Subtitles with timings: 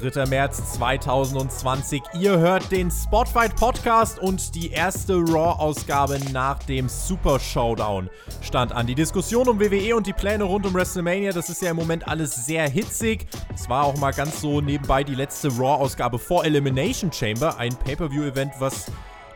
[0.00, 0.26] 3.
[0.26, 2.02] März 2020.
[2.18, 8.08] Ihr hört den Spotfight Podcast und die erste Raw-Ausgabe nach dem Super Showdown
[8.40, 8.86] stand an.
[8.86, 12.08] Die Diskussion um WWE und die Pläne rund um WrestleMania, das ist ja im Moment
[12.08, 13.26] alles sehr hitzig.
[13.54, 18.52] Es war auch mal ganz so nebenbei die letzte Raw-Ausgabe vor Elimination Chamber, ein Pay-Per-View-Event,
[18.58, 18.86] was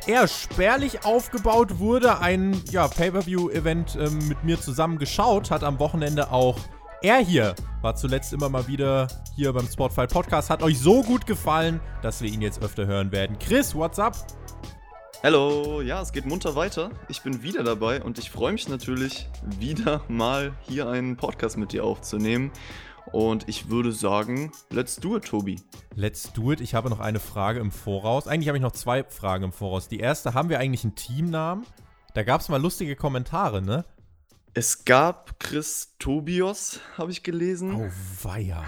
[0.06, 2.20] eher spärlich aufgebaut wurde.
[2.20, 6.58] Ein ja, Pay-Per-View-Event ähm, mit mir zusammen geschaut, hat am Wochenende auch
[7.04, 10.48] er hier war zuletzt immer mal wieder hier beim Spotify Podcast.
[10.48, 13.38] Hat euch so gut gefallen, dass wir ihn jetzt öfter hören werden.
[13.38, 14.16] Chris, what's up?
[15.22, 16.90] Hallo, ja, es geht munter weiter.
[17.08, 21.72] Ich bin wieder dabei und ich freue mich natürlich, wieder mal hier einen Podcast mit
[21.72, 22.50] dir aufzunehmen.
[23.12, 25.60] Und ich würde sagen, let's do it, Tobi.
[25.94, 26.62] Let's do it.
[26.62, 28.26] Ich habe noch eine Frage im Voraus.
[28.26, 29.88] Eigentlich habe ich noch zwei Fragen im Voraus.
[29.88, 31.66] Die erste, haben wir eigentlich einen Teamnamen?
[32.14, 33.84] Da gab es mal lustige Kommentare, ne?
[34.56, 37.74] Es gab Chris Tobios, habe ich gelesen.
[37.74, 37.90] Oh,
[38.22, 38.62] weia.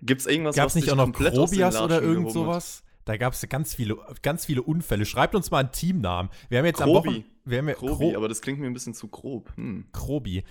[0.00, 2.84] Gibt es irgendwas, Gab's was nicht auch noch Probias oder irgend sowas?
[3.04, 5.04] Da gab es ganz viele, ganz viele Unfälle.
[5.04, 6.30] Schreibt uns mal einen Teamnamen.
[6.48, 6.90] Wir haben jetzt Krobi.
[6.90, 7.24] am Wochenende.
[7.44, 9.52] Wir haben ja, Krobi, Kro aber das klingt mir ein bisschen zu grob.
[9.56, 9.86] Hm.
[9.92, 10.44] Krobi.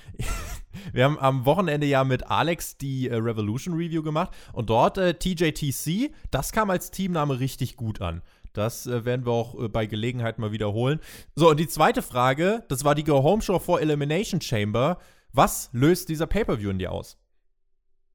[0.93, 5.13] Wir haben am Wochenende ja mit Alex die äh, Revolution Review gemacht und dort äh,
[5.13, 8.21] TJTC, das kam als Teamname richtig gut an.
[8.53, 10.99] Das äh, werden wir auch äh, bei Gelegenheit mal wiederholen.
[11.35, 14.97] So, und die zweite Frage, das war die Go Home Show vor Elimination Chamber.
[15.33, 17.17] Was löst dieser Pay-Per-View in dir aus?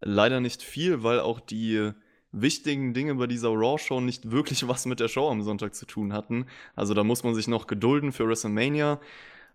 [0.00, 1.92] Leider nicht viel, weil auch die
[2.32, 6.12] wichtigen Dinge bei dieser Raw-Show nicht wirklich was mit der Show am Sonntag zu tun
[6.12, 6.46] hatten.
[6.74, 9.00] Also da muss man sich noch gedulden für WrestleMania.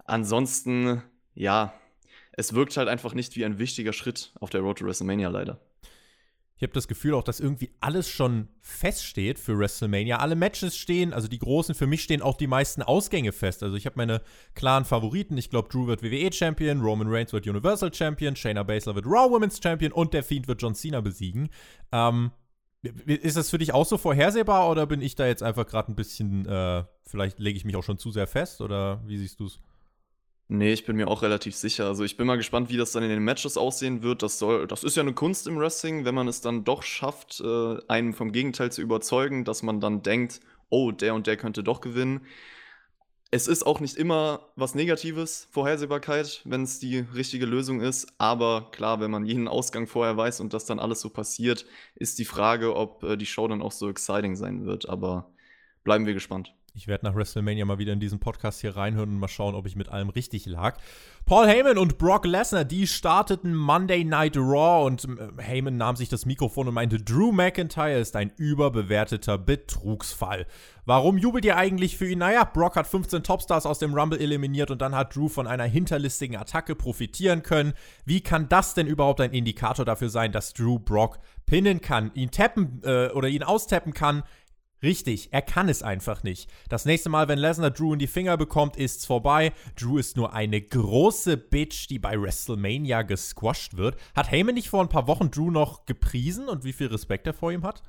[0.06, 1.04] Ansonsten,
[1.36, 1.74] ja,
[2.32, 5.59] es wirkt halt einfach nicht wie ein wichtiger Schritt auf der Road to WrestleMania leider.
[6.61, 10.17] Ich habe das Gefühl auch, dass irgendwie alles schon feststeht für WrestleMania.
[10.17, 13.63] Alle Matches stehen, also die großen, für mich stehen auch die meisten Ausgänge fest.
[13.63, 14.22] Also ich habe meine
[14.53, 15.39] klaren Favoriten.
[15.39, 19.31] Ich glaube, Drew wird WWE Champion, Roman Reigns wird Universal Champion, Shayna Baszler wird Raw
[19.31, 21.49] Women's Champion und der Fiend wird John Cena besiegen.
[21.91, 22.29] Ähm,
[22.83, 25.95] ist das für dich auch so vorhersehbar oder bin ich da jetzt einfach gerade ein
[25.95, 29.47] bisschen, äh, vielleicht lege ich mich auch schon zu sehr fest oder wie siehst du
[29.47, 29.59] es?
[30.53, 31.85] Nee, ich bin mir auch relativ sicher.
[31.88, 34.22] Also ich bin mal gespannt, wie das dann in den Matches aussehen wird.
[34.22, 37.39] Das soll, das ist ja eine Kunst im Wrestling, wenn man es dann doch schafft,
[37.39, 41.63] äh, einen vom Gegenteil zu überzeugen, dass man dann denkt, oh, der und der könnte
[41.63, 42.25] doch gewinnen.
[43.31, 48.13] Es ist auch nicht immer was Negatives, Vorhersehbarkeit, wenn es die richtige Lösung ist.
[48.17, 52.19] Aber klar, wenn man jeden Ausgang vorher weiß und das dann alles so passiert, ist
[52.19, 54.90] die Frage, ob äh, die Show dann auch so exciting sein wird.
[54.90, 55.31] Aber
[55.85, 56.53] bleiben wir gespannt.
[56.74, 59.68] Ich werde nach WrestleMania mal wieder in diesen Podcast hier reinhören und mal schauen, ob
[59.68, 60.78] ich mit allem richtig lag.
[61.26, 66.08] Paul Heyman und Brock Lesnar, die starteten Monday Night Raw und äh, Heyman nahm sich
[66.08, 70.48] das Mikrofon und meinte, Drew McIntyre ist ein überbewerteter Betrugsfall.
[70.86, 72.20] Warum jubelt ihr eigentlich für ihn?
[72.20, 75.66] Naja, Brock hat 15 Topstars aus dem Rumble eliminiert und dann hat Drew von einer
[75.66, 77.74] hinterlistigen Attacke profitieren können.
[78.06, 82.32] Wie kann das denn überhaupt ein Indikator dafür sein, dass Drew Brock pinnen kann, ihn
[82.32, 84.24] tappen äh, oder ihn austappen kann?
[84.84, 86.50] Richtig, er kann es einfach nicht.
[86.68, 89.53] Das nächste Mal, wenn Lesnar Drew in die Finger bekommt, ist's vorbei.
[89.80, 93.96] Drew ist nur eine große Bitch, die bei WrestleMania gesquasht wird.
[94.16, 97.34] Hat Heyman nicht vor ein paar Wochen Drew noch gepriesen und wie viel Respekt er
[97.34, 97.84] vor ihm hat?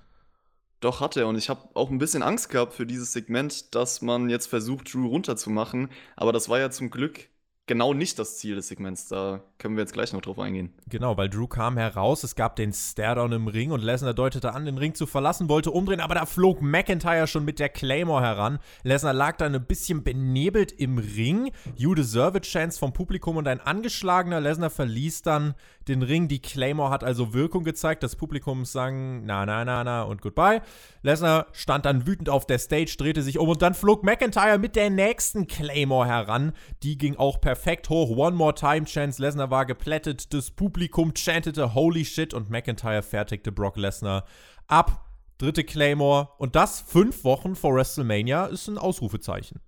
[0.80, 1.28] Doch, hat er.
[1.28, 4.92] Und ich habe auch ein bisschen Angst gehabt für dieses Segment, dass man jetzt versucht,
[4.92, 5.88] Drew runterzumachen.
[6.16, 7.28] Aber das war ja zum Glück
[7.66, 9.08] genau nicht das Ziel des Segments.
[9.08, 10.72] Da können wir jetzt gleich noch drauf eingehen.
[10.88, 14.66] Genau, weil Drew kam heraus, es gab den Staredown im Ring und Lesnar deutete an,
[14.66, 18.58] den Ring zu verlassen, wollte umdrehen, aber da flog McIntyre schon mit der Claymore heran.
[18.82, 21.52] Lesnar lag dann ein bisschen benebelt im Ring.
[21.76, 25.54] You deserve it Chance vom Publikum und ein angeschlagener Lesnar verließ dann
[25.88, 26.28] den Ring.
[26.28, 28.02] Die Claymore hat also Wirkung gezeigt.
[28.02, 30.62] Das Publikum sang na na na na und goodbye.
[31.02, 34.76] Lesnar stand dann wütend auf der Stage, drehte sich um und dann flog McIntyre mit
[34.76, 36.52] der nächsten Claymore heran.
[36.82, 38.16] Die ging auch perfekt hoch.
[38.16, 39.20] One more time Chance.
[39.20, 40.32] Lesnar war geplättet.
[40.32, 44.24] Das Publikum chantete Holy shit und McIntyre fertigte Brock Lesnar
[44.68, 45.04] ab.
[45.36, 46.30] Dritte Claymore.
[46.38, 49.60] Und das fünf Wochen vor WrestleMania ist ein Ausrufezeichen.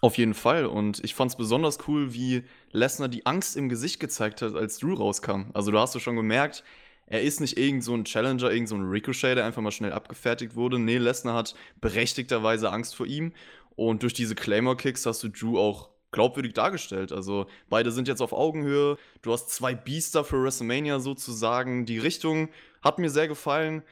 [0.00, 0.64] Auf jeden Fall.
[0.64, 4.78] Und ich fand es besonders cool, wie Lesnar die Angst im Gesicht gezeigt hat, als
[4.78, 5.50] Drew rauskam.
[5.54, 6.62] Also du hast du schon gemerkt,
[7.06, 9.92] er ist nicht irgend so ein Challenger, irgend so ein Ricochet, der einfach mal schnell
[9.92, 10.78] abgefertigt wurde.
[10.78, 13.32] Nee, Lesnar hat berechtigterweise Angst vor ihm.
[13.74, 17.10] Und durch diese Claymore-Kicks hast du Drew auch glaubwürdig dargestellt.
[17.10, 18.96] Also beide sind jetzt auf Augenhöhe.
[19.22, 21.84] Du hast zwei Biester für WrestleMania sozusagen.
[21.86, 22.48] Die Richtung
[22.82, 23.82] hat mir sehr gefallen.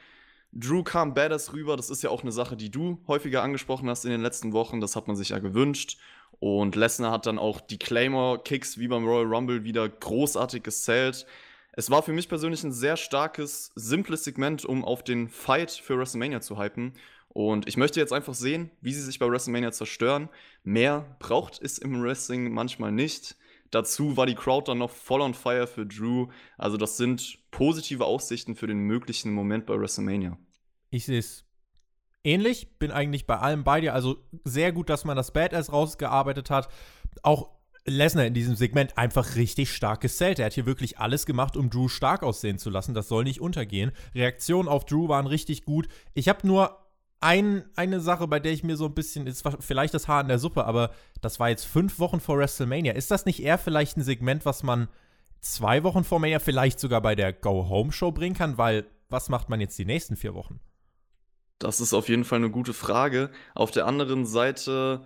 [0.53, 1.75] Drew kam badass rüber.
[1.75, 4.81] Das ist ja auch eine Sache, die du häufiger angesprochen hast in den letzten Wochen.
[4.81, 5.97] Das hat man sich ja gewünscht.
[6.39, 11.25] Und Lesnar hat dann auch die Claymore-Kicks wie beim Royal Rumble wieder großartig gezählt.
[11.73, 15.97] Es war für mich persönlich ein sehr starkes, simples Segment, um auf den Fight für
[15.97, 16.93] WrestleMania zu hypen.
[17.33, 20.29] Und ich möchte jetzt einfach sehen, wie sie sich bei WrestleMania zerstören.
[20.63, 23.37] Mehr braucht es im Wrestling manchmal nicht.
[23.71, 26.27] Dazu war die Crowd dann noch voll on fire für Drew.
[26.57, 30.37] Also das sind positive Aussichten für den möglichen Moment bei WrestleMania.
[30.89, 31.45] Ich sehe es
[32.25, 33.93] ähnlich, bin eigentlich bei allem bei dir.
[33.93, 36.67] Also sehr gut, dass man das Badass rausgearbeitet hat.
[37.23, 40.37] Auch Lesnar in diesem Segment einfach richtig stark gesellt.
[40.37, 42.93] Er hat hier wirklich alles gemacht, um Drew stark aussehen zu lassen.
[42.93, 43.91] Das soll nicht untergehen.
[44.13, 45.87] Reaktionen auf Drew waren richtig gut.
[46.13, 46.80] Ich habe nur
[47.21, 50.27] ein, eine Sache, bei der ich mir so ein bisschen, ist vielleicht das Haar in
[50.27, 50.91] der Suppe, aber
[51.21, 52.93] das war jetzt fünf Wochen vor WrestleMania.
[52.93, 54.87] Ist das nicht eher vielleicht ein Segment, was man
[55.39, 58.57] zwei Wochen vor Mania vielleicht sogar bei der Go-Home-Show bringen kann?
[58.57, 60.59] Weil was macht man jetzt die nächsten vier Wochen?
[61.59, 63.29] Das ist auf jeden Fall eine gute Frage.
[63.53, 65.05] Auf der anderen Seite,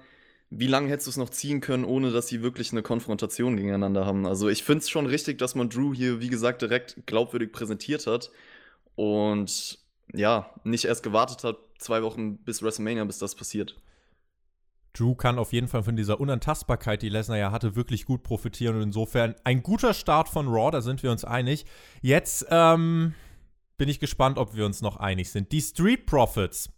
[0.49, 4.05] wie lange hättest du es noch ziehen können, ohne dass sie wirklich eine Konfrontation gegeneinander
[4.05, 4.25] haben?
[4.25, 8.07] Also ich finde es schon richtig, dass man Drew hier, wie gesagt, direkt glaubwürdig präsentiert
[8.07, 8.31] hat.
[8.95, 9.79] Und
[10.13, 13.75] ja, nicht erst gewartet hat, zwei Wochen bis WrestleMania, bis das passiert.
[14.93, 18.77] Drew kann auf jeden Fall von dieser Unantastbarkeit, die Lesnar ja hatte, wirklich gut profitieren
[18.77, 21.65] und insofern ein guter Start von Raw, da sind wir uns einig.
[22.01, 23.13] Jetzt ähm,
[23.77, 25.51] bin ich gespannt, ob wir uns noch einig sind.
[25.51, 26.69] Die Street Profits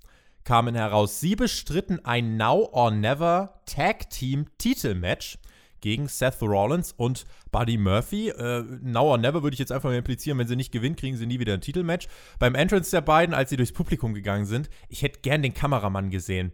[0.43, 1.19] kamen heraus.
[1.19, 5.37] Sie bestritten ein Now or Never Tag Team Titelmatch
[5.81, 8.29] gegen Seth Rollins und Buddy Murphy.
[8.29, 11.17] Äh, now or never würde ich jetzt einfach mal implizieren, wenn sie nicht gewinnen, kriegen
[11.17, 12.07] sie nie wieder ein Titelmatch.
[12.39, 16.09] Beim Entrance der beiden, als sie durchs Publikum gegangen sind, ich hätte gern den Kameramann
[16.09, 16.51] gesehen.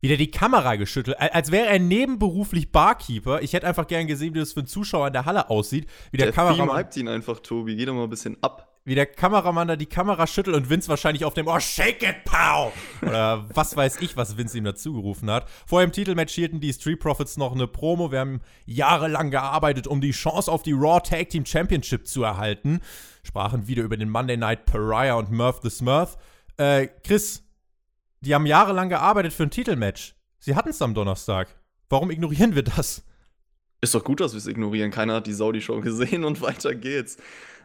[0.00, 3.42] Wieder die Kamera geschüttelt, als wäre er nebenberuflich Barkeeper.
[3.42, 5.88] Ich hätte einfach gern gesehen, wie das für einen Zuschauer in der Halle aussieht.
[6.12, 6.78] Wie der, der Kameramann.
[6.78, 7.74] hypt ihn einfach, Tobi.
[7.74, 10.88] Geh doch mal ein bisschen ab wie der Kameramann da die Kamera schüttelt und Vince
[10.88, 12.72] wahrscheinlich auf dem Oh, shake it, pow!
[13.02, 15.46] Oder was weiß ich, was Vince ihm dazu gerufen hat.
[15.66, 18.10] Vor dem Titelmatch hielten die Street Profits noch eine Promo.
[18.10, 22.80] Wir haben jahrelang gearbeitet, um die Chance auf die Raw Tag Team Championship zu erhalten.
[23.22, 26.16] Sprachen wieder über den Monday Night Pariah und Murph the Smurf.
[26.56, 27.42] Äh, Chris,
[28.22, 30.14] die haben jahrelang gearbeitet für ein Titelmatch.
[30.38, 31.54] Sie hatten es am Donnerstag.
[31.90, 33.04] Warum ignorieren wir das?
[33.82, 34.90] Ist doch gut, dass wir es ignorieren.
[34.90, 37.18] Keiner hat die Saudi-Show gesehen und weiter geht's.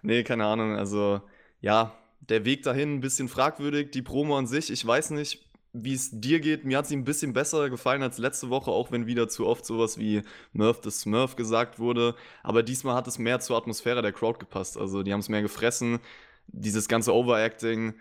[0.03, 0.75] Nee, keine Ahnung.
[0.75, 1.21] Also,
[1.61, 3.91] ja, der Weg dahin ein bisschen fragwürdig.
[3.91, 6.65] Die Promo an sich, ich weiß nicht, wie es dir geht.
[6.65, 9.65] Mir hat sie ein bisschen besser gefallen als letzte Woche, auch wenn wieder zu oft
[9.65, 10.21] sowas wie
[10.51, 12.15] Murph the Smurf gesagt wurde.
[12.43, 14.77] Aber diesmal hat es mehr zur Atmosphäre der Crowd gepasst.
[14.77, 15.99] Also, die haben es mehr gefressen.
[16.47, 17.95] Dieses ganze Overacting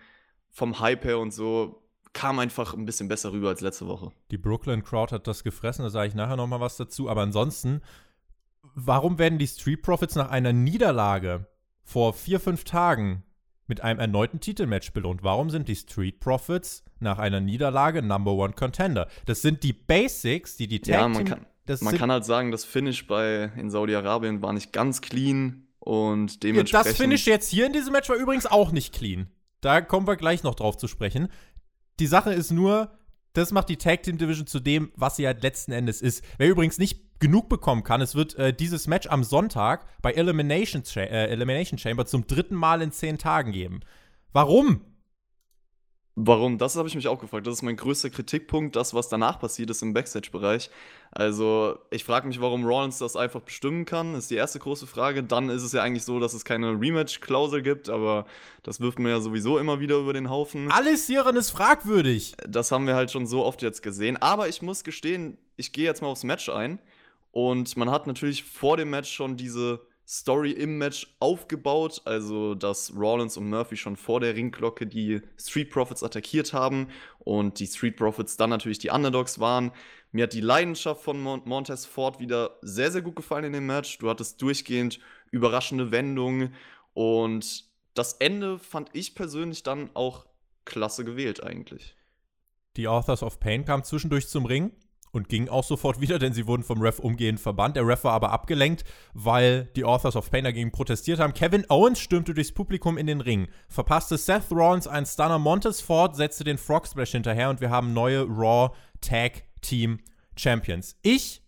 [0.50, 1.82] vom Hype her und so
[2.12, 4.12] kam einfach ein bisschen besser rüber als letzte Woche.
[4.30, 7.08] Die Brooklyn Crowd hat das gefressen, da sage ich nachher nochmal was dazu.
[7.08, 7.80] Aber ansonsten,
[8.74, 11.46] warum werden die Street Profits nach einer Niederlage
[11.82, 13.22] vor vier, fünf Tagen
[13.66, 15.22] mit einem erneuten Titelmatch belohnt.
[15.22, 19.08] Warum sind die Street Profits nach einer Niederlage Number One Contender?
[19.26, 21.46] Das sind die Basics, die die Tag Ja, man, kann,
[21.80, 26.86] man kann halt sagen, das Finish bei in Saudi-Arabien war nicht ganz clean und dementsprechend.
[26.86, 29.28] Das Finish jetzt hier in diesem Match war übrigens auch nicht clean.
[29.60, 31.28] Da kommen wir gleich noch drauf zu sprechen.
[31.98, 32.90] Die Sache ist nur,
[33.32, 36.24] das macht die Tag Team Division zu dem, was sie halt letzten Endes ist.
[36.36, 40.82] Wer übrigens nicht genug bekommen kann, es wird äh, dieses Match am Sonntag bei Elimination,
[40.82, 43.80] Cha äh, Elimination Chamber zum dritten Mal in zehn Tagen geben.
[44.32, 44.82] Warum?
[46.14, 46.58] Warum?
[46.58, 47.46] Das habe ich mich auch gefragt.
[47.46, 50.68] Das ist mein größter Kritikpunkt, das, was danach passiert ist im Backstage-Bereich.
[51.10, 55.22] Also, ich frage mich, warum Rollins das einfach bestimmen kann, ist die erste große Frage.
[55.22, 58.26] Dann ist es ja eigentlich so, dass es keine Rematch-Klausel gibt, aber
[58.62, 60.70] das wirft mir ja sowieso immer wieder über den Haufen.
[60.70, 62.34] Alles hieran ist fragwürdig.
[62.46, 64.18] Das haben wir halt schon so oft jetzt gesehen.
[64.18, 66.78] Aber ich muss gestehen, ich gehe jetzt mal aufs Match ein.
[67.32, 72.94] Und man hat natürlich vor dem Match schon diese Story im Match aufgebaut, also dass
[72.94, 76.88] Rollins und Murphy schon vor der Ringglocke die Street Profits attackiert haben
[77.20, 79.72] und die Street Profits dann natürlich die Underdogs waren.
[80.10, 83.66] Mir hat die Leidenschaft von Mon Montez Ford wieder sehr, sehr gut gefallen in dem
[83.66, 83.96] Match.
[83.98, 86.54] Du hattest durchgehend überraschende Wendungen
[86.92, 90.26] und das Ende fand ich persönlich dann auch
[90.66, 91.96] klasse gewählt eigentlich.
[92.76, 94.72] Die Authors of Pain kamen zwischendurch zum Ring
[95.12, 97.76] und gingen auch sofort wieder, denn sie wurden vom Ref umgehend verbannt.
[97.76, 101.34] Der Ref war aber abgelenkt, weil die Authors of Pain dagegen protestiert haben.
[101.34, 105.38] Kevin Owens stürmte durchs Publikum in den Ring, verpasste Seth Rollins einen Stunner.
[105.38, 110.00] Montes Ford setzte den Frog Splash hinterher und wir haben neue Raw Tag Team
[110.36, 110.96] Champions.
[111.02, 111.42] Ich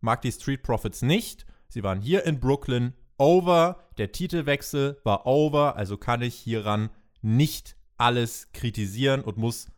[0.00, 1.46] mag die Street Profits nicht.
[1.68, 3.84] Sie waren hier in Brooklyn over.
[3.98, 6.90] Der Titelwechsel war over, also kann ich hieran
[7.22, 9.68] nicht alles kritisieren und muss,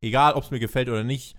[0.00, 1.36] egal ob es mir gefällt oder nicht,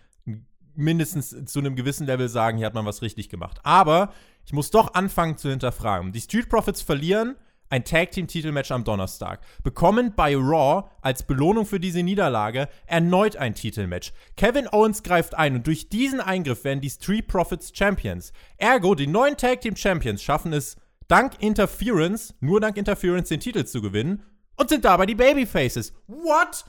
[0.79, 3.59] mindestens zu einem gewissen Level sagen, hier hat man was richtig gemacht.
[3.63, 4.13] Aber
[4.45, 6.11] ich muss doch anfangen zu hinterfragen.
[6.11, 7.35] Die Street Profits verlieren
[7.69, 13.37] ein Tag Team Titelmatch am Donnerstag, bekommen bei Raw als Belohnung für diese Niederlage erneut
[13.37, 14.11] ein Titelmatch.
[14.35, 18.33] Kevin Owens greift ein und durch diesen Eingriff werden die Street Profits Champions.
[18.57, 23.65] Ergo, die neuen Tag Team Champions schaffen es dank Interference, nur dank Interference den Titel
[23.65, 24.23] zu gewinnen
[24.55, 25.93] und sind dabei die Babyfaces.
[26.07, 26.65] What?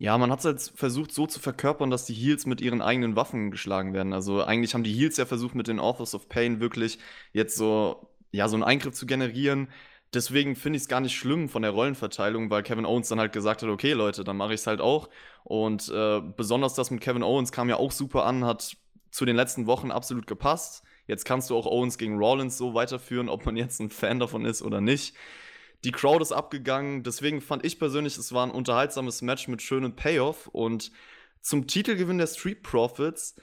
[0.00, 3.16] Ja, man hat es halt versucht so zu verkörpern, dass die Heels mit ihren eigenen
[3.16, 4.12] Waffen geschlagen werden.
[4.12, 6.98] Also eigentlich haben die Heels ja versucht, mit den Authors of Pain wirklich
[7.32, 9.68] jetzt so, ja, so einen Eingriff zu generieren.
[10.14, 13.32] Deswegen finde ich es gar nicht schlimm von der Rollenverteilung, weil Kevin Owens dann halt
[13.32, 15.08] gesagt hat, okay Leute, dann mache ich es halt auch.
[15.42, 18.76] Und äh, besonders das mit Kevin Owens kam ja auch super an, hat
[19.10, 20.84] zu den letzten Wochen absolut gepasst.
[21.08, 24.44] Jetzt kannst du auch Owens gegen Rollins so weiterführen, ob man jetzt ein Fan davon
[24.44, 25.14] ist oder nicht.
[25.84, 29.94] Die Crowd ist abgegangen, deswegen fand ich persönlich, es war ein unterhaltsames Match mit schönem
[29.94, 30.90] Payoff und
[31.40, 33.36] zum Titelgewinn der Street Profits.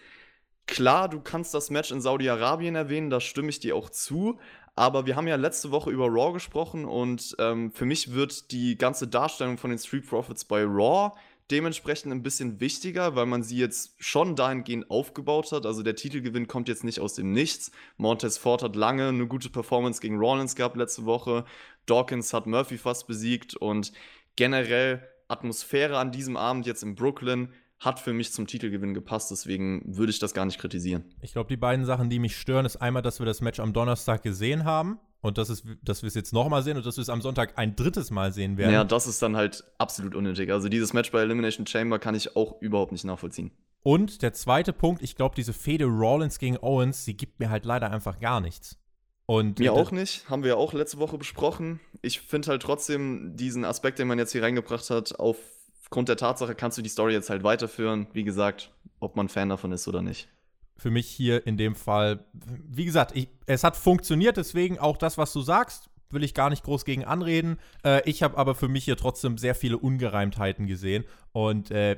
[0.68, 4.40] Klar, du kannst das Match in Saudi-Arabien erwähnen, da stimme ich dir auch zu.
[4.76, 8.78] Aber wir haben ja letzte Woche über Raw gesprochen und ähm, für mich wird die
[8.78, 11.14] ganze Darstellung von den Street Profits bei Raw
[11.52, 15.66] dementsprechend ein bisschen wichtiger, weil man sie jetzt schon dahingehend aufgebaut hat.
[15.66, 17.72] Also der Titelgewinn kommt jetzt nicht aus dem Nichts.
[17.98, 21.46] Montez Ford hat lange eine gute Performance gegen Rollins gehabt letzte Woche.
[21.86, 23.92] Dawkins hat Murphy fast besiegt und
[24.36, 29.82] generell Atmosphäre an diesem Abend jetzt in Brooklyn hat für mich zum Titelgewinn gepasst, deswegen
[29.86, 31.04] würde ich das gar nicht kritisieren.
[31.22, 33.74] Ich glaube, die beiden Sachen, die mich stören, ist einmal, dass wir das Match am
[33.74, 37.02] Donnerstag gesehen haben und das ist, dass wir es jetzt nochmal sehen und dass wir
[37.02, 38.72] es am Sonntag ein drittes Mal sehen werden.
[38.72, 40.52] Ja, das ist dann halt absolut unnötig.
[40.52, 43.52] Also dieses Match bei Elimination Chamber kann ich auch überhaupt nicht nachvollziehen.
[43.82, 47.66] Und der zweite Punkt, ich glaube, diese Fehde Rollins gegen Owens, sie gibt mir halt
[47.66, 48.78] leider einfach gar nichts.
[49.26, 51.80] Und mir auch nicht, haben wir ja auch letzte Woche besprochen.
[52.04, 56.54] Ich finde halt trotzdem diesen Aspekt, den man jetzt hier reingebracht hat, aufgrund der Tatsache
[56.54, 58.06] kannst du die Story jetzt halt weiterführen.
[58.14, 60.30] Wie gesagt, ob man Fan davon ist oder nicht
[60.78, 65.18] für mich hier in dem Fall, wie gesagt, ich, es hat funktioniert, deswegen auch das,
[65.18, 67.58] was du sagst, will ich gar nicht groß gegen anreden.
[67.84, 71.98] Äh, ich habe aber für mich hier trotzdem sehr viele Ungereimtheiten gesehen und äh,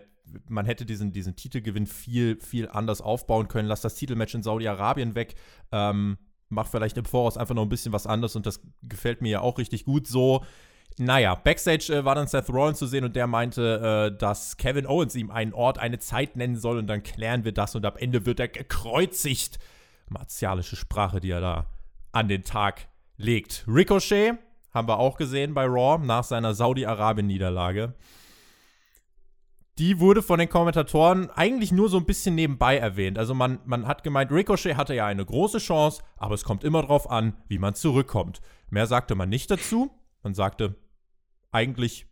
[0.50, 3.68] man hätte diesen, diesen Titelgewinn viel, viel anders aufbauen können.
[3.68, 5.36] Lass das Titelmatch in Saudi-Arabien weg.
[5.72, 6.18] Ähm,
[6.50, 9.42] mach vielleicht im Voraus einfach noch ein bisschen was anderes und das gefällt mir ja
[9.42, 10.44] auch richtig gut so.
[11.00, 14.88] Naja, Backstage äh, war dann Seth Rollins zu sehen und der meinte, äh, dass Kevin
[14.88, 17.98] Owens ihm einen Ort, eine Zeit nennen soll und dann klären wir das und am
[17.98, 19.60] Ende wird er gekreuzigt.
[20.10, 21.68] Martialische Sprache, die er da
[22.12, 22.88] an den Tag
[23.18, 23.64] legt.
[23.68, 24.40] Ricochet
[24.74, 27.94] haben wir auch gesehen bei Raw nach seiner Saudi-Arabien-Niederlage.
[29.78, 33.20] Die wurde von den Kommentatoren eigentlich nur so ein bisschen nebenbei erwähnt.
[33.20, 36.82] Also man, man hat gemeint, Ricochet hatte ja eine große Chance, aber es kommt immer
[36.82, 38.42] darauf an, wie man zurückkommt.
[38.72, 39.92] Mehr sagte man nicht dazu.
[40.24, 40.76] Man sagte,
[41.58, 42.06] eigentlich,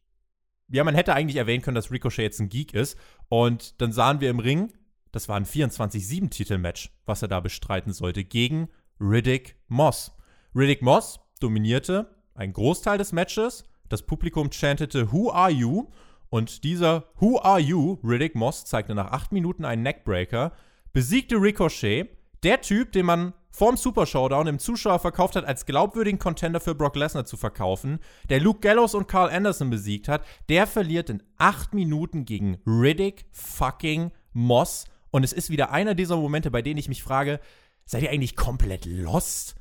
[0.69, 2.97] ja, man hätte eigentlich erwähnen können, dass Ricochet jetzt ein Geek ist.
[3.29, 4.73] Und dann sahen wir im Ring,
[5.11, 10.11] das war ein 24-7-Titel-Match, was er da bestreiten sollte, gegen Riddick Moss.
[10.55, 13.63] Riddick Moss dominierte einen Großteil des Matches.
[13.87, 15.89] Das Publikum chantete Who are you?
[16.29, 17.99] Und dieser Who are you?
[18.03, 20.53] Riddick Moss zeigte nach acht Minuten einen Neckbreaker,
[20.91, 22.09] besiegte Ricochet,
[22.43, 26.75] der Typ, den man vorm Super Showdown im Zuschauer verkauft hat, als glaubwürdigen Contender für
[26.75, 31.23] Brock Lesnar zu verkaufen, der Luke Gallows und Carl Anderson besiegt hat, der verliert in
[31.37, 34.85] acht Minuten gegen Riddick fucking Moss.
[35.09, 37.39] Und es ist wieder einer dieser Momente, bei denen ich mich frage,
[37.85, 39.55] seid ihr eigentlich komplett lost?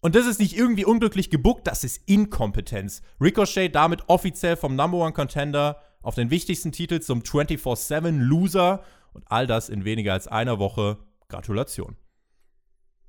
[0.00, 3.02] Und das ist nicht irgendwie unglücklich gebuckt, das ist Inkompetenz.
[3.20, 8.82] Ricochet damit offiziell vom Number One Contender auf den wichtigsten Titel zum 24-7 Loser
[9.12, 10.98] und all das in weniger als einer Woche.
[11.28, 11.96] Gratulation.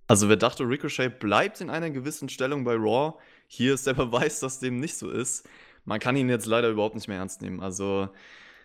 [0.07, 3.15] Also wer dachte, Ricochet bleibt in einer gewissen Stellung bei Raw,
[3.47, 5.47] hier ist der Beweis, dass dem nicht so ist.
[5.83, 7.61] Man kann ihn jetzt leider überhaupt nicht mehr ernst nehmen.
[7.61, 8.09] Also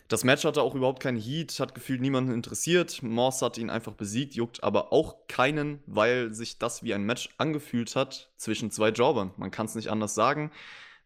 [0.08, 3.02] das Match hatte auch überhaupt keinen Heat, hat gefühlt niemanden interessiert.
[3.02, 7.28] Moss hat ihn einfach besiegt, juckt aber auch keinen, weil sich das wie ein Match
[7.38, 9.30] angefühlt hat zwischen zwei Jobbern.
[9.36, 10.50] Man kann es nicht anders sagen.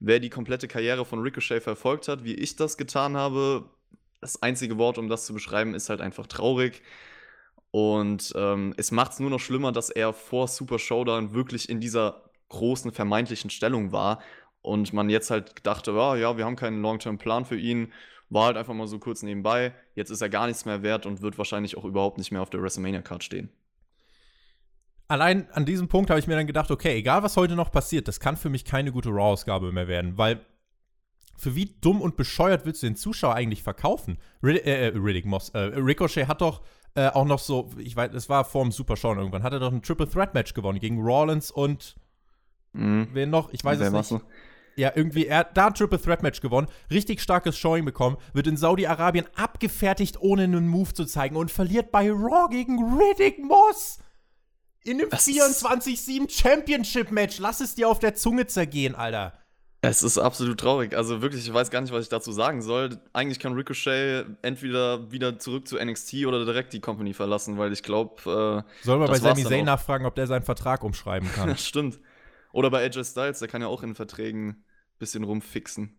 [0.00, 3.68] Wer die komplette Karriere von Ricochet verfolgt hat, wie ich das getan habe,
[4.20, 6.80] das einzige Wort, um das zu beschreiben, ist halt einfach traurig.
[7.74, 11.80] Und ähm, es macht es nur noch schlimmer, dass er vor Super Showdown wirklich in
[11.80, 14.20] dieser großen vermeintlichen Stellung war.
[14.62, 17.92] Und man jetzt halt dachte, ja, ja, wir haben keinen Long-Term-Plan für ihn.
[18.30, 19.74] War halt einfach mal so kurz nebenbei.
[19.96, 22.50] Jetzt ist er gar nichts mehr wert und wird wahrscheinlich auch überhaupt nicht mehr auf
[22.50, 23.50] der WrestleMania-Card stehen.
[25.08, 28.06] Allein an diesem Punkt habe ich mir dann gedacht, okay, egal was heute noch passiert,
[28.06, 30.46] das kann für mich keine gute Raw-Ausgabe mehr werden, weil
[31.36, 34.18] für wie dumm und bescheuert willst du den Zuschauer eigentlich verkaufen?
[34.44, 36.62] Rid äh, äh Riddick Moss, äh, Ricochet hat doch
[36.94, 39.60] äh, auch noch so, ich weiß, es war vor dem Super Show irgendwann, hat er
[39.60, 41.96] doch ein Triple Threat Match gewonnen gegen Rollins und
[42.72, 43.08] mhm.
[43.12, 43.52] wen noch?
[43.52, 44.24] Ich weiß es nicht.
[44.76, 48.46] Ja, irgendwie, er hat da ein Triple Threat Match gewonnen, richtig starkes Showing bekommen, wird
[48.46, 53.98] in Saudi-Arabien abgefertigt, ohne einen Move zu zeigen und verliert bei Raw gegen Riddick Moss.
[54.82, 57.38] In einem 24-7 Championship-Match.
[57.38, 59.32] Lass es dir auf der Zunge zergehen, Alter.
[59.88, 60.96] Es ist absolut traurig.
[60.96, 62.98] Also wirklich, ich weiß gar nicht, was ich dazu sagen soll.
[63.12, 67.82] Eigentlich kann Ricochet entweder wieder zurück zu NXT oder direkt die Company verlassen, weil ich
[67.82, 68.20] glaube.
[68.22, 71.56] Äh, Sollen wir bei Sami Zayn nachfragen, ob der seinen Vertrag umschreiben kann?
[71.56, 71.98] Stimmt.
[72.52, 74.64] Oder bei AJ Styles, der kann ja auch in Verträgen ein
[74.98, 75.98] bisschen rumfixen.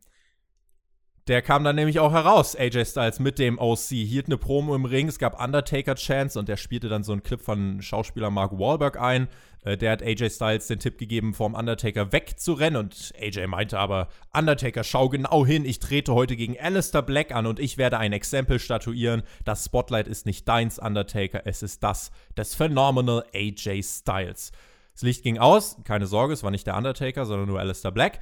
[1.27, 4.85] Der kam dann nämlich auch heraus, AJ Styles, mit dem OC, hielt eine Promo im
[4.85, 9.01] Ring, es gab Undertaker-Chance und der spielte dann so einen Clip von Schauspieler Mark Wahlberg
[9.01, 9.27] ein.
[9.63, 14.09] Äh, der hat AJ Styles den Tipp gegeben, vom Undertaker wegzurennen und AJ meinte aber,
[14.37, 18.13] Undertaker, schau genau hin, ich trete heute gegen Alistair Black an und ich werde ein
[18.13, 19.23] Exempel statuieren.
[19.45, 24.51] Das Spotlight ist nicht deins, Undertaker, es ist das des Phenomenal AJ Styles.
[24.93, 28.19] Das Licht ging aus, keine Sorge, es war nicht der Undertaker, sondern nur Alistair Black.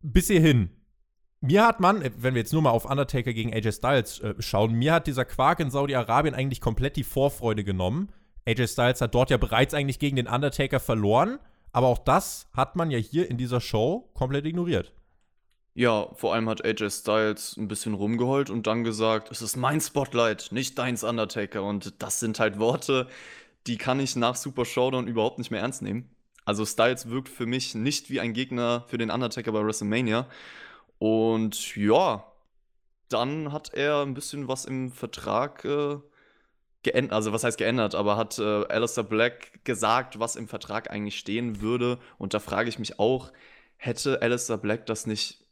[0.00, 0.70] Bis hierhin
[1.44, 4.72] mir hat man, wenn wir jetzt nur mal auf Undertaker gegen AJ Styles äh, schauen,
[4.72, 8.10] mir hat dieser Quark in Saudi-Arabien eigentlich komplett die Vorfreude genommen.
[8.46, 11.38] AJ Styles hat dort ja bereits eigentlich gegen den Undertaker verloren,
[11.72, 14.92] aber auch das hat man ja hier in dieser Show komplett ignoriert.
[15.74, 19.80] Ja, vor allem hat AJ Styles ein bisschen rumgeheult und dann gesagt, es ist mein
[19.80, 21.64] Spotlight, nicht deins Undertaker.
[21.64, 23.08] Und das sind halt Worte,
[23.66, 26.08] die kann ich nach Super Showdown überhaupt nicht mehr ernst nehmen.
[26.44, 30.28] Also Styles wirkt für mich nicht wie ein Gegner für den Undertaker bei WrestleMania.
[31.04, 32.24] Und ja,
[33.10, 35.98] dann hat er ein bisschen was im Vertrag äh,
[36.82, 41.18] geändert, also was heißt geändert, aber hat äh, Alistair Black gesagt, was im Vertrag eigentlich
[41.18, 41.98] stehen würde.
[42.16, 43.32] Und da frage ich mich auch,
[43.76, 45.44] hätte Alistair Black das nicht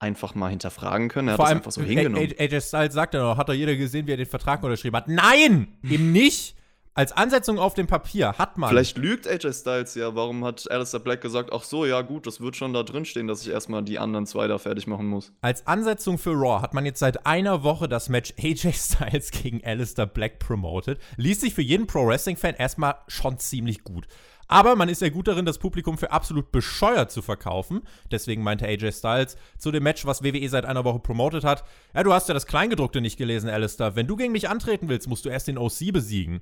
[0.00, 1.28] einfach mal hinterfragen können?
[1.28, 2.34] Er Vor hat allem, das einfach so hingenommen.
[2.36, 5.06] AJ Styles sagt ja noch, hat doch jeder gesehen, wie er den Vertrag unterschrieben hat.
[5.06, 6.56] Nein, eben nicht.
[6.96, 8.70] Als Ansetzung auf dem Papier hat man.
[8.70, 10.14] Vielleicht lügt AJ Styles ja.
[10.14, 13.26] Warum hat Alistair Black gesagt, ach so, ja gut, das wird schon da drin stehen,
[13.26, 15.30] dass ich erstmal die anderen zwei da fertig machen muss.
[15.42, 19.62] Als Ansetzung für Raw hat man jetzt seit einer Woche das Match AJ Styles gegen
[19.62, 20.98] Alistair Black promoted.
[21.18, 24.06] Liest sich für jeden Pro-Wrestling-Fan erstmal schon ziemlich gut.
[24.48, 27.82] Aber man ist ja gut darin, das Publikum für absolut bescheuert zu verkaufen.
[28.10, 32.02] Deswegen meinte AJ Styles zu dem Match, was WWE seit einer Woche promotet hat: Ja,
[32.02, 33.96] du hast ja das Kleingedruckte nicht gelesen, Alistair.
[33.96, 36.40] Wenn du gegen mich antreten willst, musst du erst den OC besiegen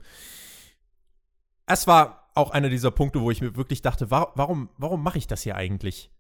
[1.67, 5.27] es war auch einer dieser Punkte, wo ich mir wirklich dachte, warum, warum mache ich
[5.27, 6.11] das hier eigentlich?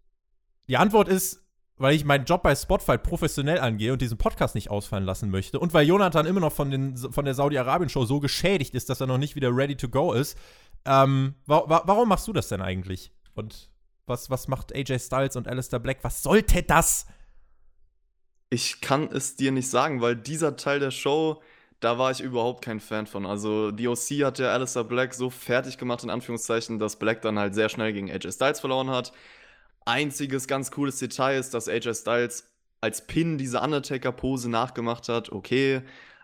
[0.68, 1.42] Die Antwort ist,
[1.76, 5.58] weil ich meinen Job bei Spotify professionell angehe und diesen Podcast nicht ausfallen lassen möchte
[5.58, 9.08] und weil Jonathan immer noch von, den, von der Saudi-Arabien-Show so geschädigt ist, dass er
[9.08, 10.38] noch nicht wieder ready to go ist.
[10.86, 13.12] Ähm, wa wa warum machst du das denn eigentlich?
[13.34, 13.70] Und
[14.06, 15.98] was, was macht AJ Styles und Alistair Black?
[16.02, 17.06] Was sollte das?
[18.50, 21.40] Ich kann es dir nicht sagen, weil dieser Teil der Show
[21.84, 23.26] da war ich überhaupt kein Fan von.
[23.26, 27.38] Also die OC hat ja Alistair Black so fertig gemacht, in Anführungszeichen, dass Black dann
[27.38, 29.12] halt sehr schnell gegen AJ Styles verloren hat.
[29.84, 35.30] Einziges ganz cooles Detail ist, dass AJ Styles als Pin diese Undertaker-Pose nachgemacht hat.
[35.30, 35.82] Okay,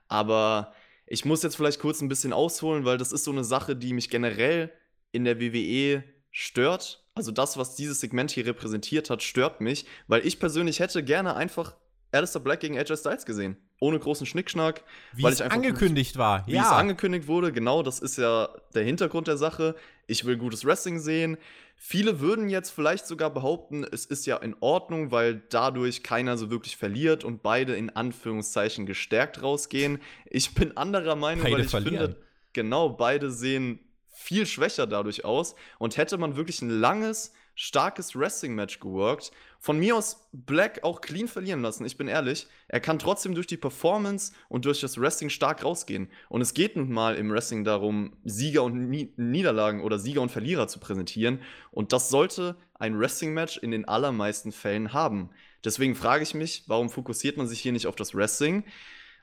[0.09, 0.73] aber
[1.11, 3.92] ich muss jetzt vielleicht kurz ein bisschen ausholen, weil das ist so eine Sache, die
[3.92, 4.73] mich generell
[5.11, 7.05] in der WWE stört.
[7.14, 11.35] Also das, was dieses Segment hier repräsentiert hat, stört mich, weil ich persönlich hätte gerne
[11.35, 11.75] einfach
[12.12, 14.85] Alistair Black gegen AJ Styles gesehen ohne großen Schnickschnack.
[15.12, 16.47] Wie es angekündigt war.
[16.47, 16.62] Wie ja.
[16.62, 19.75] es angekündigt wurde, genau, das ist ja der Hintergrund der Sache.
[20.07, 21.37] Ich will gutes Wrestling sehen.
[21.77, 26.51] Viele würden jetzt vielleicht sogar behaupten, es ist ja in Ordnung, weil dadurch keiner so
[26.51, 29.99] wirklich verliert und beide in Anführungszeichen gestärkt rausgehen.
[30.27, 32.12] Ich bin anderer Meinung, beide weil ich verlieren.
[32.12, 33.81] finde, genau, beide sehen
[34.12, 35.55] viel schwächer dadurch aus.
[35.79, 41.29] Und hätte man wirklich ein langes, starkes Wrestling-Match geworkt von mir aus Black auch clean
[41.29, 42.46] verlieren lassen, ich bin ehrlich.
[42.68, 46.09] Er kann trotzdem durch die Performance und durch das Wrestling stark rausgehen.
[46.31, 50.68] Und es geht nun mal im Wrestling darum, Sieger und Niederlagen oder Sieger und Verlierer
[50.68, 51.42] zu präsentieren.
[51.70, 55.29] Und das sollte ein Wrestling-Match in den allermeisten Fällen haben.
[55.62, 58.64] Deswegen frage ich mich, warum fokussiert man sich hier nicht auf das Wrestling?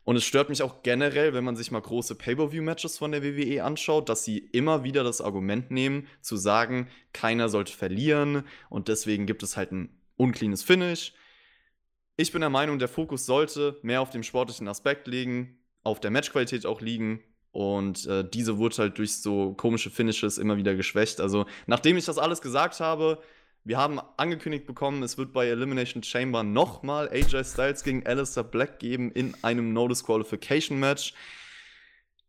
[0.07, 3.61] Und es stört mich auch generell, wenn man sich mal große Pay-per-view-Matches von der WWE
[3.65, 9.25] anschaut, dass sie immer wieder das Argument nehmen, zu sagen, keiner sollte verlieren und deswegen
[9.25, 11.11] gibt es halt ein uncleanes Finish.
[12.15, 16.09] Ich bin der Meinung, der Fokus sollte mehr auf dem sportlichen Aspekt liegen, auf der
[16.09, 17.21] Matchqualität auch liegen.
[17.51, 21.19] Und äh, diese wurde halt durch so komische Finishes immer wieder geschwächt.
[21.19, 23.21] Also, nachdem ich das alles gesagt habe,
[23.67, 28.79] wir haben angekündigt bekommen, es wird bei Elimination Chamber nochmal AJ Styles gegen Alistair Black
[28.79, 31.13] geben in einem No Disqualification Match.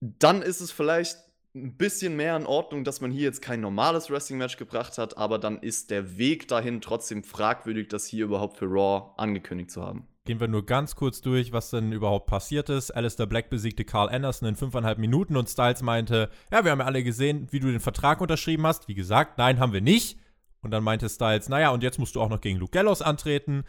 [0.00, 1.16] Dann ist es vielleicht
[1.54, 5.38] ein bisschen mehr in Ordnung, dass man hier jetzt kein normales Wrestling-Match gebracht hat, aber
[5.38, 10.08] dann ist der Weg dahin trotzdem fragwürdig, das hier überhaupt für Raw angekündigt zu haben.
[10.24, 12.90] Gehen wir nur ganz kurz durch, was denn überhaupt passiert ist.
[12.90, 16.86] Alistair Black besiegte Carl Anderson in fünfeinhalb Minuten und Styles meinte, ja, wir haben ja
[16.86, 18.88] alle gesehen, wie du den Vertrag unterschrieben hast.
[18.88, 20.18] Wie gesagt, nein, haben wir nicht.
[20.62, 23.64] Und dann meinte Styles, naja, und jetzt musst du auch noch gegen Luke Gallows antreten.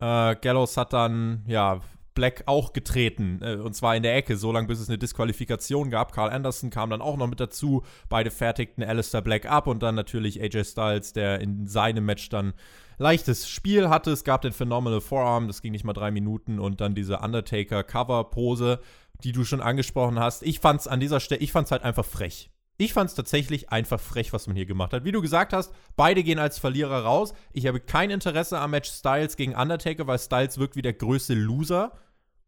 [0.00, 1.80] Äh, Gallows hat dann, ja,
[2.14, 3.40] Black auch getreten.
[3.42, 6.12] Äh, und zwar in der Ecke, so lange bis es eine Disqualifikation gab.
[6.12, 7.82] Carl Anderson kam dann auch noch mit dazu.
[8.08, 12.54] Beide fertigten Alistair Black ab und dann natürlich AJ Styles, der in seinem Match dann
[12.98, 14.10] leichtes Spiel hatte.
[14.10, 18.80] Es gab den Phenomenal Forearm, das ging nicht mal drei Minuten und dann diese Undertaker-Cover-Pose,
[19.24, 20.42] die du schon angesprochen hast.
[20.42, 22.50] Ich fand's an dieser Stelle, ich fand's halt einfach frech.
[22.80, 25.04] Ich fand es tatsächlich einfach frech, was man hier gemacht hat.
[25.04, 27.34] Wie du gesagt hast, beide gehen als Verlierer raus.
[27.52, 31.34] Ich habe kein Interesse am Match Styles gegen Undertaker, weil Styles wirkt wie der größte
[31.34, 31.92] Loser.